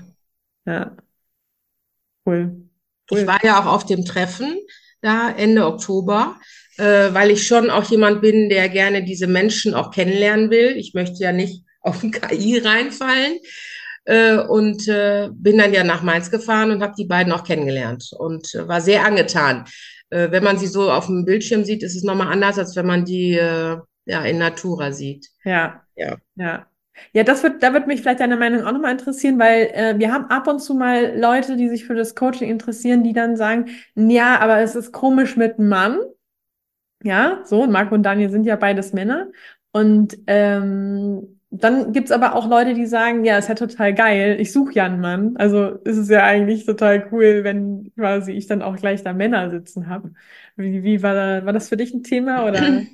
Ja. 0.66 0.96
Cool. 2.26 2.68
cool. 3.10 3.18
Ich 3.18 3.26
war 3.26 3.44
ja 3.44 3.60
auch 3.60 3.66
auf 3.66 3.84
dem 3.84 4.04
Treffen 4.04 4.56
da 5.02 5.30
Ende 5.30 5.66
Oktober, 5.66 6.40
äh, 6.78 7.12
weil 7.12 7.30
ich 7.30 7.46
schon 7.46 7.68
auch 7.68 7.84
jemand 7.90 8.22
bin, 8.22 8.48
der 8.48 8.70
gerne 8.70 9.04
diese 9.04 9.26
Menschen 9.26 9.74
auch 9.74 9.90
kennenlernen 9.90 10.50
will. 10.50 10.76
Ich 10.78 10.94
möchte 10.94 11.22
ja 11.22 11.32
nicht 11.32 11.64
auf 11.80 12.02
ein 12.02 12.10
KI 12.10 12.58
reinfallen. 12.58 13.38
Äh, 14.04 14.38
und 14.38 14.86
äh, 14.86 15.30
bin 15.32 15.58
dann 15.58 15.72
ja 15.72 15.82
nach 15.82 16.02
Mainz 16.02 16.30
gefahren 16.30 16.70
und 16.70 16.82
habe 16.82 16.94
die 16.96 17.06
beiden 17.06 17.32
auch 17.32 17.44
kennengelernt 17.44 18.10
und 18.18 18.54
äh, 18.54 18.68
war 18.68 18.80
sehr 18.80 19.04
angetan. 19.04 19.64
Äh, 20.10 20.30
wenn 20.30 20.44
man 20.44 20.58
sie 20.58 20.66
so 20.66 20.90
auf 20.90 21.06
dem 21.06 21.24
Bildschirm 21.24 21.64
sieht, 21.64 21.82
ist 21.82 21.96
es 21.96 22.04
nochmal 22.04 22.32
anders, 22.32 22.58
als 22.58 22.76
wenn 22.76 22.86
man 22.86 23.04
die 23.04 23.32
äh, 23.32 23.78
ja, 24.06 24.24
in 24.24 24.38
Natura 24.38 24.92
sieht. 24.92 25.28
Ja. 25.44 25.82
Ja. 25.96 26.16
Ja. 26.36 26.66
Ja, 27.12 27.24
das 27.24 27.42
wird, 27.42 27.62
da 27.62 27.72
wird 27.72 27.88
mich 27.88 28.02
vielleicht 28.02 28.20
deine 28.20 28.36
Meinung 28.36 28.64
auch 28.64 28.72
nochmal 28.72 28.92
interessieren, 28.92 29.38
weil 29.38 29.70
äh, 29.72 29.98
wir 29.98 30.12
haben 30.12 30.26
ab 30.26 30.46
und 30.46 30.60
zu 30.60 30.74
mal 30.74 31.18
Leute, 31.18 31.56
die 31.56 31.68
sich 31.68 31.84
für 31.84 31.94
das 31.94 32.14
Coaching 32.14 32.48
interessieren, 32.48 33.02
die 33.02 33.12
dann 33.12 33.36
sagen, 33.36 33.70
ja, 33.96 34.38
aber 34.38 34.60
es 34.60 34.76
ist 34.76 34.92
komisch 34.92 35.36
mit 35.36 35.58
Mann. 35.58 35.98
Ja, 37.02 37.40
so, 37.44 37.66
Marco 37.66 37.94
und 37.94 38.04
Daniel 38.04 38.30
sind 38.30 38.44
ja 38.44 38.56
beides 38.56 38.92
Männer. 38.92 39.28
Und 39.72 40.16
ähm, 40.28 41.33
dann 41.62 41.92
gibt's 41.92 42.10
aber 42.10 42.34
auch 42.34 42.48
Leute, 42.48 42.74
die 42.74 42.86
sagen, 42.86 43.24
ja, 43.24 43.38
ist 43.38 43.48
ja 43.48 43.54
total 43.54 43.94
geil, 43.94 44.36
ich 44.40 44.52
suche 44.52 44.74
ja 44.74 44.84
einen 44.84 45.00
Mann. 45.00 45.36
Also 45.36 45.68
ist 45.84 45.96
es 45.96 46.08
ja 46.08 46.24
eigentlich 46.24 46.66
total 46.66 47.08
cool, 47.12 47.44
wenn 47.44 47.92
quasi 47.96 48.32
ich 48.32 48.46
dann 48.46 48.62
auch 48.62 48.76
gleich 48.76 49.02
da 49.02 49.12
Männer 49.12 49.50
sitzen 49.50 49.88
habe. 49.88 50.12
Wie, 50.56 50.82
wie 50.82 51.02
war, 51.02 51.14
da, 51.14 51.46
war 51.46 51.52
das 51.52 51.68
für 51.68 51.76
dich 51.76 51.94
ein 51.94 52.02
Thema 52.02 52.46
oder? 52.46 52.82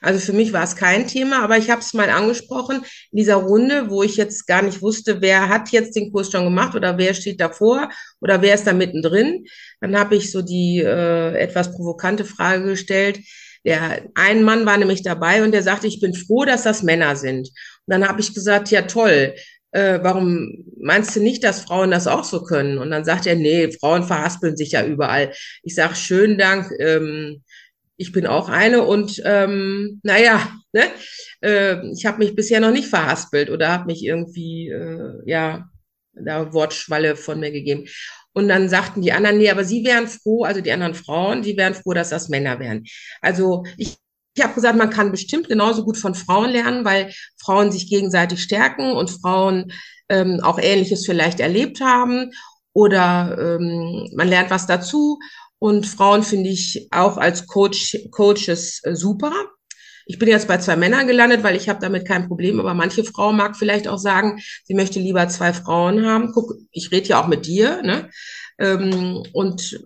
Also 0.00 0.20
für 0.20 0.32
mich 0.32 0.52
war 0.52 0.62
es 0.62 0.76
kein 0.76 1.08
Thema, 1.08 1.42
aber 1.42 1.58
ich 1.58 1.70
habe 1.70 1.80
es 1.80 1.92
mal 1.92 2.08
angesprochen 2.08 2.84
in 3.10 3.16
dieser 3.16 3.34
Runde, 3.34 3.90
wo 3.90 4.04
ich 4.04 4.16
jetzt 4.16 4.46
gar 4.46 4.62
nicht 4.62 4.80
wusste, 4.80 5.20
wer 5.20 5.48
hat 5.48 5.70
jetzt 5.70 5.96
den 5.96 6.12
Kurs 6.12 6.30
schon 6.30 6.44
gemacht 6.44 6.76
oder 6.76 6.98
wer 6.98 7.14
steht 7.14 7.40
davor 7.40 7.88
oder 8.20 8.40
wer 8.40 8.54
ist 8.54 8.66
da 8.68 8.72
mittendrin. 8.72 9.44
Dann 9.80 9.98
habe 9.98 10.14
ich 10.14 10.30
so 10.30 10.40
die 10.42 10.78
äh, 10.78 11.34
etwas 11.36 11.72
provokante 11.72 12.24
Frage 12.24 12.62
gestellt. 12.64 13.18
Der 13.64 14.02
ein 14.14 14.42
Mann 14.42 14.66
war 14.66 14.76
nämlich 14.76 15.02
dabei 15.02 15.42
und 15.42 15.52
der 15.52 15.62
sagte, 15.62 15.86
ich 15.86 16.00
bin 16.00 16.14
froh, 16.14 16.44
dass 16.44 16.62
das 16.62 16.82
Männer 16.82 17.16
sind. 17.16 17.48
Und 17.48 17.92
dann 17.92 18.08
habe 18.08 18.20
ich 18.20 18.34
gesagt, 18.34 18.70
ja 18.70 18.82
toll, 18.82 19.34
äh, 19.72 19.98
warum 20.02 20.64
meinst 20.80 21.14
du 21.14 21.20
nicht, 21.20 21.44
dass 21.44 21.62
Frauen 21.62 21.90
das 21.90 22.06
auch 22.06 22.24
so 22.24 22.42
können? 22.42 22.78
Und 22.78 22.90
dann 22.90 23.04
sagt 23.04 23.26
er, 23.26 23.36
nee, 23.36 23.70
Frauen 23.72 24.04
verhaspeln 24.04 24.56
sich 24.56 24.72
ja 24.72 24.84
überall. 24.84 25.32
Ich 25.62 25.74
sage, 25.74 25.94
schönen 25.94 26.38
Dank. 26.38 26.70
Ähm, 26.78 27.42
ich 27.96 28.12
bin 28.12 28.26
auch 28.26 28.48
eine 28.48 28.84
und 28.84 29.20
ähm, 29.24 30.00
naja, 30.04 30.48
ne? 30.72 30.84
äh, 31.42 31.90
ich 31.92 32.06
habe 32.06 32.18
mich 32.18 32.34
bisher 32.34 32.60
noch 32.60 32.70
nicht 32.70 32.88
verhaspelt 32.88 33.50
oder 33.50 33.70
habe 33.70 33.86
mich 33.86 34.04
irgendwie, 34.04 34.68
äh, 34.68 35.20
ja, 35.26 35.68
da 36.14 36.52
Wortschwalle 36.52 37.16
von 37.16 37.40
mir 37.40 37.50
gegeben. 37.50 37.86
Und 38.32 38.48
dann 38.48 38.68
sagten 38.68 39.02
die 39.02 39.12
anderen, 39.12 39.38
nee, 39.38 39.50
aber 39.50 39.64
sie 39.64 39.84
wären 39.84 40.06
froh, 40.06 40.44
also 40.44 40.60
die 40.60 40.72
anderen 40.72 40.94
Frauen, 40.94 41.42
die 41.42 41.56
wären 41.56 41.74
froh, 41.74 41.94
dass 41.94 42.10
das 42.10 42.28
Männer 42.28 42.60
wären. 42.60 42.84
Also 43.20 43.64
ich, 43.76 43.96
ich 44.34 44.42
habe 44.42 44.54
gesagt, 44.54 44.78
man 44.78 44.90
kann 44.90 45.10
bestimmt 45.10 45.48
genauso 45.48 45.84
gut 45.84 45.96
von 45.96 46.14
Frauen 46.14 46.50
lernen, 46.50 46.84
weil 46.84 47.12
Frauen 47.42 47.72
sich 47.72 47.88
gegenseitig 47.88 48.42
stärken 48.42 48.92
und 48.92 49.10
Frauen 49.10 49.72
ähm, 50.08 50.40
auch 50.42 50.58
Ähnliches 50.58 51.04
vielleicht 51.04 51.40
erlebt 51.40 51.80
haben 51.80 52.30
oder 52.72 53.36
ähm, 53.38 54.08
man 54.14 54.28
lernt 54.28 54.50
was 54.50 54.66
dazu 54.66 55.18
und 55.58 55.86
Frauen 55.86 56.22
finde 56.22 56.50
ich 56.50 56.88
auch 56.92 57.16
als 57.16 57.46
Coach, 57.46 57.96
Coaches 58.12 58.80
äh, 58.84 58.94
super. 58.94 59.32
Ich 60.10 60.18
bin 60.18 60.28
jetzt 60.28 60.48
bei 60.48 60.56
zwei 60.56 60.74
Männern 60.74 61.06
gelandet, 61.06 61.42
weil 61.42 61.54
ich 61.54 61.68
habe 61.68 61.80
damit 61.80 62.08
kein 62.08 62.28
Problem. 62.28 62.58
Aber 62.60 62.72
manche 62.72 63.04
Frau 63.04 63.30
mag 63.30 63.58
vielleicht 63.58 63.88
auch 63.88 63.98
sagen, 63.98 64.40
sie 64.64 64.72
möchte 64.72 64.98
lieber 64.98 65.28
zwei 65.28 65.52
Frauen 65.52 66.06
haben. 66.06 66.32
Guck, 66.32 66.54
ich 66.72 66.90
rede 66.90 67.08
ja 67.08 67.22
auch 67.22 67.26
mit 67.26 67.44
dir. 67.44 67.82
Ne? 67.82 68.08
Ähm, 68.58 69.22
und 69.34 69.78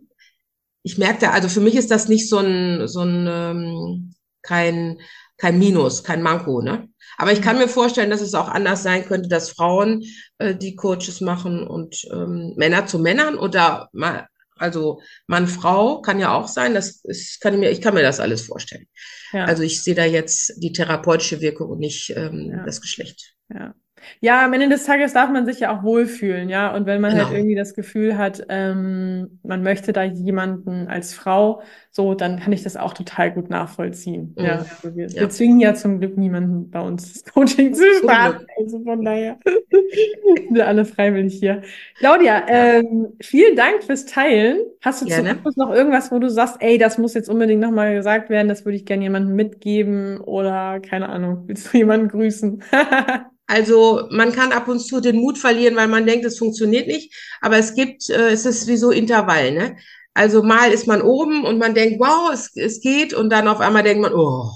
ich 0.85 0.97
merkte, 0.97 1.33
also 1.33 1.49
für 1.49 1.61
mich 1.61 1.75
ist 1.75 1.91
das 1.91 2.09
nicht 2.09 2.29
so 2.29 2.39
ein, 2.39 2.87
so 2.87 3.01
ein 3.01 3.27
ähm, 3.29 4.15
kein, 4.43 5.01
kein 5.39 5.59
Minus, 5.59 6.05
kein 6.05 6.23
Manko. 6.23 6.63
Ne? 6.63 6.89
Aber 7.19 7.33
ich 7.33 7.43
kann 7.43 7.59
mir 7.59 7.67
vorstellen, 7.67 8.11
dass 8.11 8.21
es 8.21 8.35
auch 8.35 8.49
anders 8.49 8.85
sein 8.85 9.05
könnte, 9.05 9.29
dass 9.29 9.51
Frauen 9.51 10.05
äh, 10.39 10.55
die 10.55 10.77
Coaches 10.77 11.21
machen 11.21 11.67
und 11.67 11.97
ähm, 12.13 12.53
Männer 12.57 12.87
zu 12.87 13.01
Männern 13.01 13.37
oder 13.37 13.89
mal 13.93 14.29
also 14.63 15.03
Mann, 15.27 15.49
Frau 15.49 16.01
kann 16.01 16.19
ja 16.19 16.33
auch 16.33 16.49
sein. 16.49 16.75
Das 16.75 17.05
ist, 17.05 17.41
kann 17.41 17.55
ich, 17.55 17.61
mir, 17.61 17.71
ich 17.71 17.81
kann 17.81 17.95
mir 17.95 18.03
das 18.03 18.21
alles 18.21 18.43
vorstellen. 18.47 18.87
Ja. 19.33 19.45
Also 19.45 19.63
ich 19.63 19.83
sehe 19.83 19.95
da 19.95 20.05
jetzt 20.05 20.55
die 20.63 20.73
therapeutische 20.73 21.41
Wirkung 21.41 21.71
und 21.71 21.79
nicht 21.79 22.11
ähm, 22.17 22.51
ja. 22.51 22.65
das 22.65 22.81
Geschlecht. 22.81 23.35
Ja. 23.53 23.75
Ja, 24.21 24.45
am 24.45 24.53
Ende 24.53 24.69
des 24.69 24.85
Tages 24.85 25.13
darf 25.13 25.31
man 25.31 25.47
sich 25.47 25.61
ja 25.61 25.77
auch 25.77 25.83
wohlfühlen, 25.83 26.49
ja. 26.49 26.75
Und 26.75 26.87
wenn 26.87 27.01
man 27.01 27.13
halt 27.13 27.21
genau. 27.21 27.31
halt 27.31 27.39
irgendwie 27.39 27.55
das 27.55 27.75
Gefühl 27.75 28.17
hat, 28.17 28.45
ähm, 28.49 29.39
man 29.43 29.63
möchte 29.63 29.93
da 29.93 30.03
jemanden 30.03 30.89
als 30.89 31.15
Frau, 31.15 31.63
so, 31.95 32.15
dann 32.15 32.41
kann 32.41 32.55
ich 32.55 32.63
das 32.63 32.79
auch 32.79 32.95
total 32.95 33.33
gut 33.33 33.51
nachvollziehen. 33.51 34.35
Mhm. 34.39 34.45
Ja, 34.45 34.53
also 34.59 34.97
wir, 34.97 35.09
ja. 35.09 35.21
wir, 35.21 35.29
zwingen 35.29 35.61
ja 35.61 35.75
zum 35.75 36.01
Glück 36.01 36.17
niemanden 36.17 36.71
bei 36.71 36.81
uns 36.81 37.13
das 37.13 37.33
Coaching 37.33 37.75
zu 37.75 37.85
starten. 38.03 38.47
Also 38.59 38.83
von 38.83 39.05
daher 39.05 39.39
sind 39.45 40.55
wir 40.55 40.67
alle 40.67 40.87
freiwillig 40.87 41.35
hier. 41.39 41.61
Claudia, 41.99 42.45
ähm, 42.49 43.09
vielen 43.21 43.57
Dank 43.57 43.83
fürs 43.85 44.07
Teilen. 44.07 44.61
Hast 44.81 45.03
du 45.03 45.07
Gerne. 45.07 45.29
zum 45.29 45.37
Abschluss 45.37 45.57
noch 45.57 45.71
irgendwas, 45.71 46.11
wo 46.11 46.19
du 46.19 46.31
sagst, 46.31 46.57
ey, 46.61 46.79
das 46.79 46.97
muss 46.97 47.13
jetzt 47.13 47.29
unbedingt 47.29 47.61
nochmal 47.61 47.95
gesagt 47.95 48.31
werden, 48.31 48.49
das 48.49 48.65
würde 48.65 48.77
ich 48.77 48.87
gerne 48.87 49.03
jemandem 49.03 49.37
mitgeben 49.37 50.19
oder 50.19 50.81
keine 50.81 51.11
Ahnung, 51.11 51.45
willst 51.47 51.73
du 51.73 51.79
jemanden 51.79 52.09
grüßen? 52.09 52.63
Also 53.53 54.09
man 54.11 54.33
kann 54.33 54.51
ab 54.51 54.67
und 54.67 54.81
zu 54.81 55.03
den 55.03 55.17
Mut 55.17 55.37
verlieren, 55.37 55.77
weil 55.77 55.87
man 55.87 56.07
denkt, 56.07 56.25
es 56.25 56.39
funktioniert 56.39 56.87
nicht. 56.87 57.15
Aber 57.43 57.59
es 57.59 57.75
gibt, 57.75 58.09
äh, 58.09 58.31
es 58.31 58.47
ist 58.47 58.67
wie 58.67 58.79
so 58.79 58.91
Intervall. 58.91 59.53
Ne? 59.53 59.77
Also 60.15 60.43
mal 60.43 60.73
ist 60.73 60.87
man 60.87 61.03
oben 61.03 61.45
und 61.45 61.59
man 61.59 61.75
denkt, 61.75 62.01
wow, 62.01 62.31
es, 62.33 62.51
es 62.57 62.81
geht. 62.81 63.13
Und 63.13 63.29
dann 63.29 63.49
auf 63.49 63.61
einmal 63.61 63.83
denkt 63.83 64.01
man, 64.01 64.15
oh, 64.15 64.51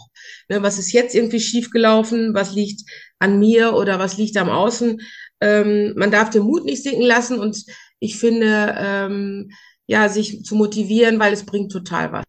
ne, 0.49 0.63
was 0.63 0.79
ist 0.79 0.93
jetzt 0.93 1.15
irgendwie 1.15 1.41
schiefgelaufen? 1.41 2.33
Was 2.33 2.55
liegt 2.55 2.89
an 3.19 3.39
mir 3.39 3.75
oder 3.75 3.99
was 3.99 4.17
liegt 4.17 4.39
am 4.39 4.49
Außen? 4.49 4.99
Ähm, 5.43 5.93
man 5.97 6.11
darf 6.11 6.31
den 6.31 6.45
Mut 6.45 6.65
nicht 6.65 6.83
sinken 6.83 7.05
lassen. 7.05 7.39
Und 7.39 7.65
ich 8.01 8.19
finde, 8.19 8.77
ähm, 8.79 9.51
ja, 9.87 10.09
sich 10.09 10.43
zu 10.43 10.55
motivieren, 10.55 11.19
weil 11.19 11.35
es 11.35 11.45
bringt 11.45 11.71
total 11.71 12.13
was. 12.13 12.25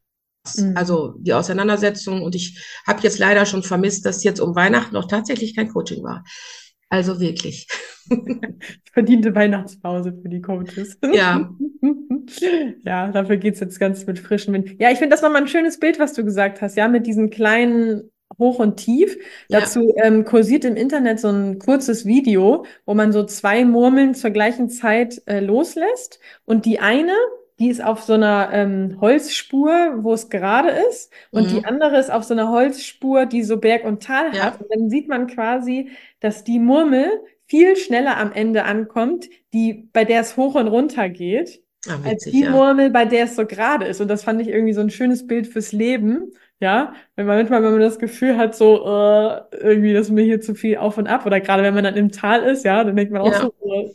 Mhm. 0.56 0.78
Also 0.78 1.16
die 1.20 1.34
Auseinandersetzung. 1.34 2.22
Und 2.22 2.36
ich 2.36 2.64
habe 2.86 3.02
jetzt 3.04 3.20
leider 3.20 3.46
schon 3.46 3.64
vermisst, 3.64 4.06
dass 4.06 4.24
jetzt 4.24 4.40
um 4.40 4.56
Weihnachten 4.56 4.94
noch 4.94 5.08
tatsächlich 5.08 5.56
kein 5.56 5.70
Coaching 5.70 6.04
war. 6.04 6.24
Also 6.90 7.20
wirklich. 7.20 7.68
Verdiente 8.94 9.36
Weihnachtspause 9.36 10.14
für 10.22 10.30
die 10.30 10.42
Coaches. 10.42 10.98
Ja. 11.14 11.50
ja, 12.84 13.08
dafür 13.10 13.38
geht's 13.38 13.62
jetzt 13.62 13.80
ganz 13.80 14.06
mit 14.06 14.20
frischen 14.20 14.54
Wind. 14.54 14.76
Ja, 14.80 14.92
ich 14.92 14.98
finde 14.98 15.14
das 15.14 15.22
nochmal 15.22 15.42
ein 15.42 15.48
schönes 15.48 15.80
Bild, 15.80 15.98
was 15.98 16.14
du 16.14 16.26
gesagt 16.26 16.62
hast, 16.62 16.76
ja, 16.76 16.88
mit 16.90 17.08
diesen 17.08 17.30
kleinen 17.30 18.12
hoch 18.38 18.60
und 18.60 18.78
tief. 18.78 19.18
Ja. 19.48 19.62
Dazu 19.62 19.94
ähm, 20.04 20.26
kursiert 20.26 20.66
im 20.66 20.76
Internet 20.76 21.20
so 21.20 21.30
ein 21.30 21.60
kurzes 21.60 22.06
Video, 22.06 22.66
wo 22.86 22.94
man 22.94 23.12
so 23.12 23.24
zwei 23.24 23.66
Murmeln 23.66 24.14
zur 24.14 24.32
gleichen 24.32 24.70
Zeit 24.70 25.22
äh, 25.26 25.40
loslässt. 25.40 26.20
Und 26.46 26.66
die 26.66 26.80
eine, 26.80 27.14
die 27.60 27.70
ist 27.70 27.84
auf 27.84 28.04
so 28.04 28.14
einer 28.14 28.50
ähm, 28.54 28.98
Holzspur, 29.02 30.00
wo 30.02 30.14
es 30.14 30.30
gerade 30.30 30.70
ist. 30.90 31.12
Und 31.32 31.46
mhm. 31.46 31.56
die 31.56 31.66
andere 31.66 31.98
ist 31.98 32.12
auf 32.12 32.24
so 32.24 32.34
einer 32.34 32.52
Holzspur, 32.52 33.26
die 33.26 33.44
so 33.44 33.58
Berg 33.58 33.84
und 33.84 34.04
Tal 34.04 34.36
ja. 34.36 34.44
hat. 34.44 34.62
Und 34.62 34.68
dann 34.74 34.90
sieht 34.90 35.08
man 35.08 35.28
quasi, 35.28 35.90
dass 36.20 36.44
die 36.44 36.60
Murmel 36.60 37.10
viel 37.48 37.76
schneller 37.76 38.18
am 38.18 38.32
Ende 38.32 38.66
ankommt, 38.66 39.28
die, 39.54 39.90
bei 39.94 40.06
der 40.06 40.22
es 40.22 40.38
hoch 40.38 40.56
und 40.56 40.68
runter 40.68 41.10
geht, 41.10 41.64
ah, 41.88 41.98
witzig, 42.00 42.12
als 42.12 42.24
die 42.26 42.42
ja. 42.42 42.52
Murmel, 42.52 42.90
bei 42.92 43.06
der 43.06 43.24
es 43.24 43.36
so 43.36 43.46
gerade 43.46 43.86
ist. 43.86 44.02
Und 44.02 44.10
das 44.10 44.24
fand 44.24 44.42
ich 44.42 44.50
irgendwie 44.50 44.74
so 44.74 44.82
ein 44.82 44.90
schönes 44.90 45.26
Bild 45.26 45.48
fürs 45.48 45.72
Leben. 45.72 46.34
Ja, 46.60 46.94
wenn 47.16 47.28
man 47.28 47.38
manchmal, 47.38 47.62
wenn 47.62 47.72
man 47.72 47.82
das 47.82 48.00
Gefühl 48.00 48.36
hat, 48.36 48.56
so 48.56 48.84
äh, 48.84 49.42
irgendwie, 49.52 49.94
dass 49.94 50.10
mir 50.10 50.24
hier 50.24 50.42
zu 50.42 50.56
viel 50.56 50.78
auf 50.78 50.98
und 50.98 51.06
ab, 51.06 51.28
oder 51.28 51.40
gerade 51.40 51.62
wenn 51.62 51.76
man 51.76 51.84
dann 51.84 51.96
im 51.96 52.12
Tal 52.12 52.42
ist, 52.44 52.66
ja, 52.66 52.84
dann 52.84 52.96
denkt 52.96 53.14
man 53.14 53.22
auch 53.22 53.32
ja. 53.32 53.42
so. 53.42 53.54
Äh, 53.72 53.92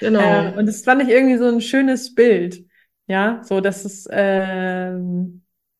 genau. 0.00 0.20
Äh, 0.20 0.58
und 0.58 0.66
das 0.66 0.82
fand 0.82 1.02
ich 1.02 1.10
irgendwie 1.10 1.36
so 1.36 1.44
ein 1.44 1.60
schönes 1.60 2.14
Bild. 2.14 2.65
Ja, 3.06 3.40
so 3.44 3.60
dass 3.60 3.84
es, 3.84 4.06
äh, 4.06 4.92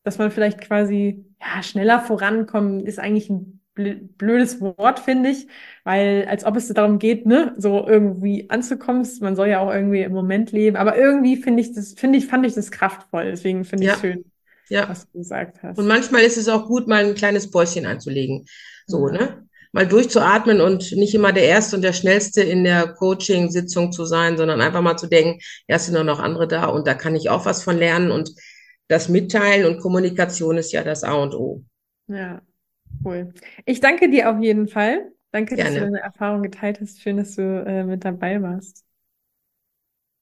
dass 0.03 0.17
man 0.17 0.31
vielleicht 0.31 0.61
quasi 0.61 1.25
ja 1.41 1.61
schneller 1.61 1.99
vorankommen, 1.99 2.85
ist 2.85 2.99
eigentlich 2.99 3.29
ein 3.29 3.61
blödes 3.73 4.59
Wort, 4.59 4.99
finde 4.99 5.29
ich, 5.29 5.47
weil 5.83 6.25
als 6.27 6.45
ob 6.45 6.55
es 6.55 6.67
darum 6.69 6.97
geht, 6.97 7.27
ne, 7.27 7.53
so 7.57 7.85
irgendwie 7.87 8.49
anzukommen. 8.49 9.07
Man 9.21 9.35
soll 9.35 9.49
ja 9.49 9.59
auch 9.59 9.71
irgendwie 9.71 10.01
im 10.01 10.13
Moment 10.13 10.51
leben, 10.51 10.77
aber 10.77 10.97
irgendwie 10.97 11.35
finde 11.35 11.61
ich 11.61 11.73
das, 11.73 11.93
finde 11.93 12.17
ich, 12.17 12.25
fand 12.25 12.45
ich 12.45 12.55
das 12.55 12.71
kraftvoll. 12.71 13.25
Deswegen 13.25 13.65
finde 13.65 13.83
ich 13.83 13.91
ja. 13.91 13.97
schön 13.97 14.25
ja. 14.69 14.89
was 14.89 15.09
du 15.09 15.19
gesagt 15.19 15.61
hast. 15.63 15.77
Und 15.77 15.87
manchmal 15.87 16.21
ist 16.21 16.37
es 16.37 16.47
auch 16.47 16.67
gut, 16.67 16.87
mal 16.87 17.05
ein 17.05 17.15
kleines 17.15 17.49
Päuschen 17.49 17.85
einzulegen. 17.85 18.45
So, 18.85 19.07
ja. 19.07 19.13
ne? 19.13 19.46
Mal 19.77 19.87
durchzuatmen 19.87 20.59
und 20.59 20.91
nicht 20.93 21.13
immer 21.13 21.31
der 21.31 21.43
Erste 21.43 21.75
und 21.75 21.83
der 21.83 21.93
Schnellste 21.93 22.41
in 22.41 22.63
der 22.63 22.95
Coaching-Sitzung 22.95 23.91
zu 23.91 24.05
sein, 24.05 24.35
sondern 24.35 24.59
einfach 24.59 24.81
mal 24.81 24.97
zu 24.97 25.05
denken, 25.05 25.39
ja, 25.67 25.77
sind 25.77 26.03
noch 26.03 26.17
andere 26.17 26.47
da 26.47 26.65
und 26.65 26.87
da 26.87 26.95
kann 26.95 27.15
ich 27.15 27.29
auch 27.29 27.45
was 27.45 27.61
von 27.61 27.77
lernen 27.77 28.09
und 28.09 28.31
das 28.87 29.07
Mitteilen 29.07 29.67
und 29.67 29.79
Kommunikation 29.79 30.57
ist 30.57 30.71
ja 30.71 30.83
das 30.83 31.03
A 31.03 31.13
und 31.13 31.35
O. 31.35 31.63
Ja, 32.07 32.41
cool. 33.05 33.31
Ich 33.67 33.79
danke 33.79 34.09
dir 34.09 34.31
auf 34.31 34.41
jeden 34.41 34.67
Fall. 34.67 35.11
Danke, 35.31 35.53
Gerne. 35.53 35.69
dass 35.69 35.79
du 35.79 35.85
deine 35.85 35.99
Erfahrung 35.99 36.41
geteilt 36.41 36.81
hast. 36.81 36.99
Schön, 36.99 37.17
dass 37.17 37.35
du 37.35 37.43
äh, 37.43 37.83
mit 37.83 38.03
dabei 38.03 38.41
warst. 38.41 38.83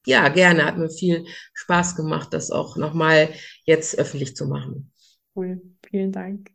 Ja, 0.05 0.27
gerne. 0.27 0.65
Hat 0.65 0.77
mir 0.77 0.89
viel 0.89 1.25
Spaß 1.53 1.95
gemacht, 1.95 2.33
das 2.33 2.51
auch 2.51 2.75
nochmal 2.75 3.29
jetzt 3.63 3.97
öffentlich 3.97 4.35
zu 4.35 4.47
machen. 4.47 4.91
Cool. 5.33 5.61
Vielen 5.89 6.11
Dank. 6.11 6.54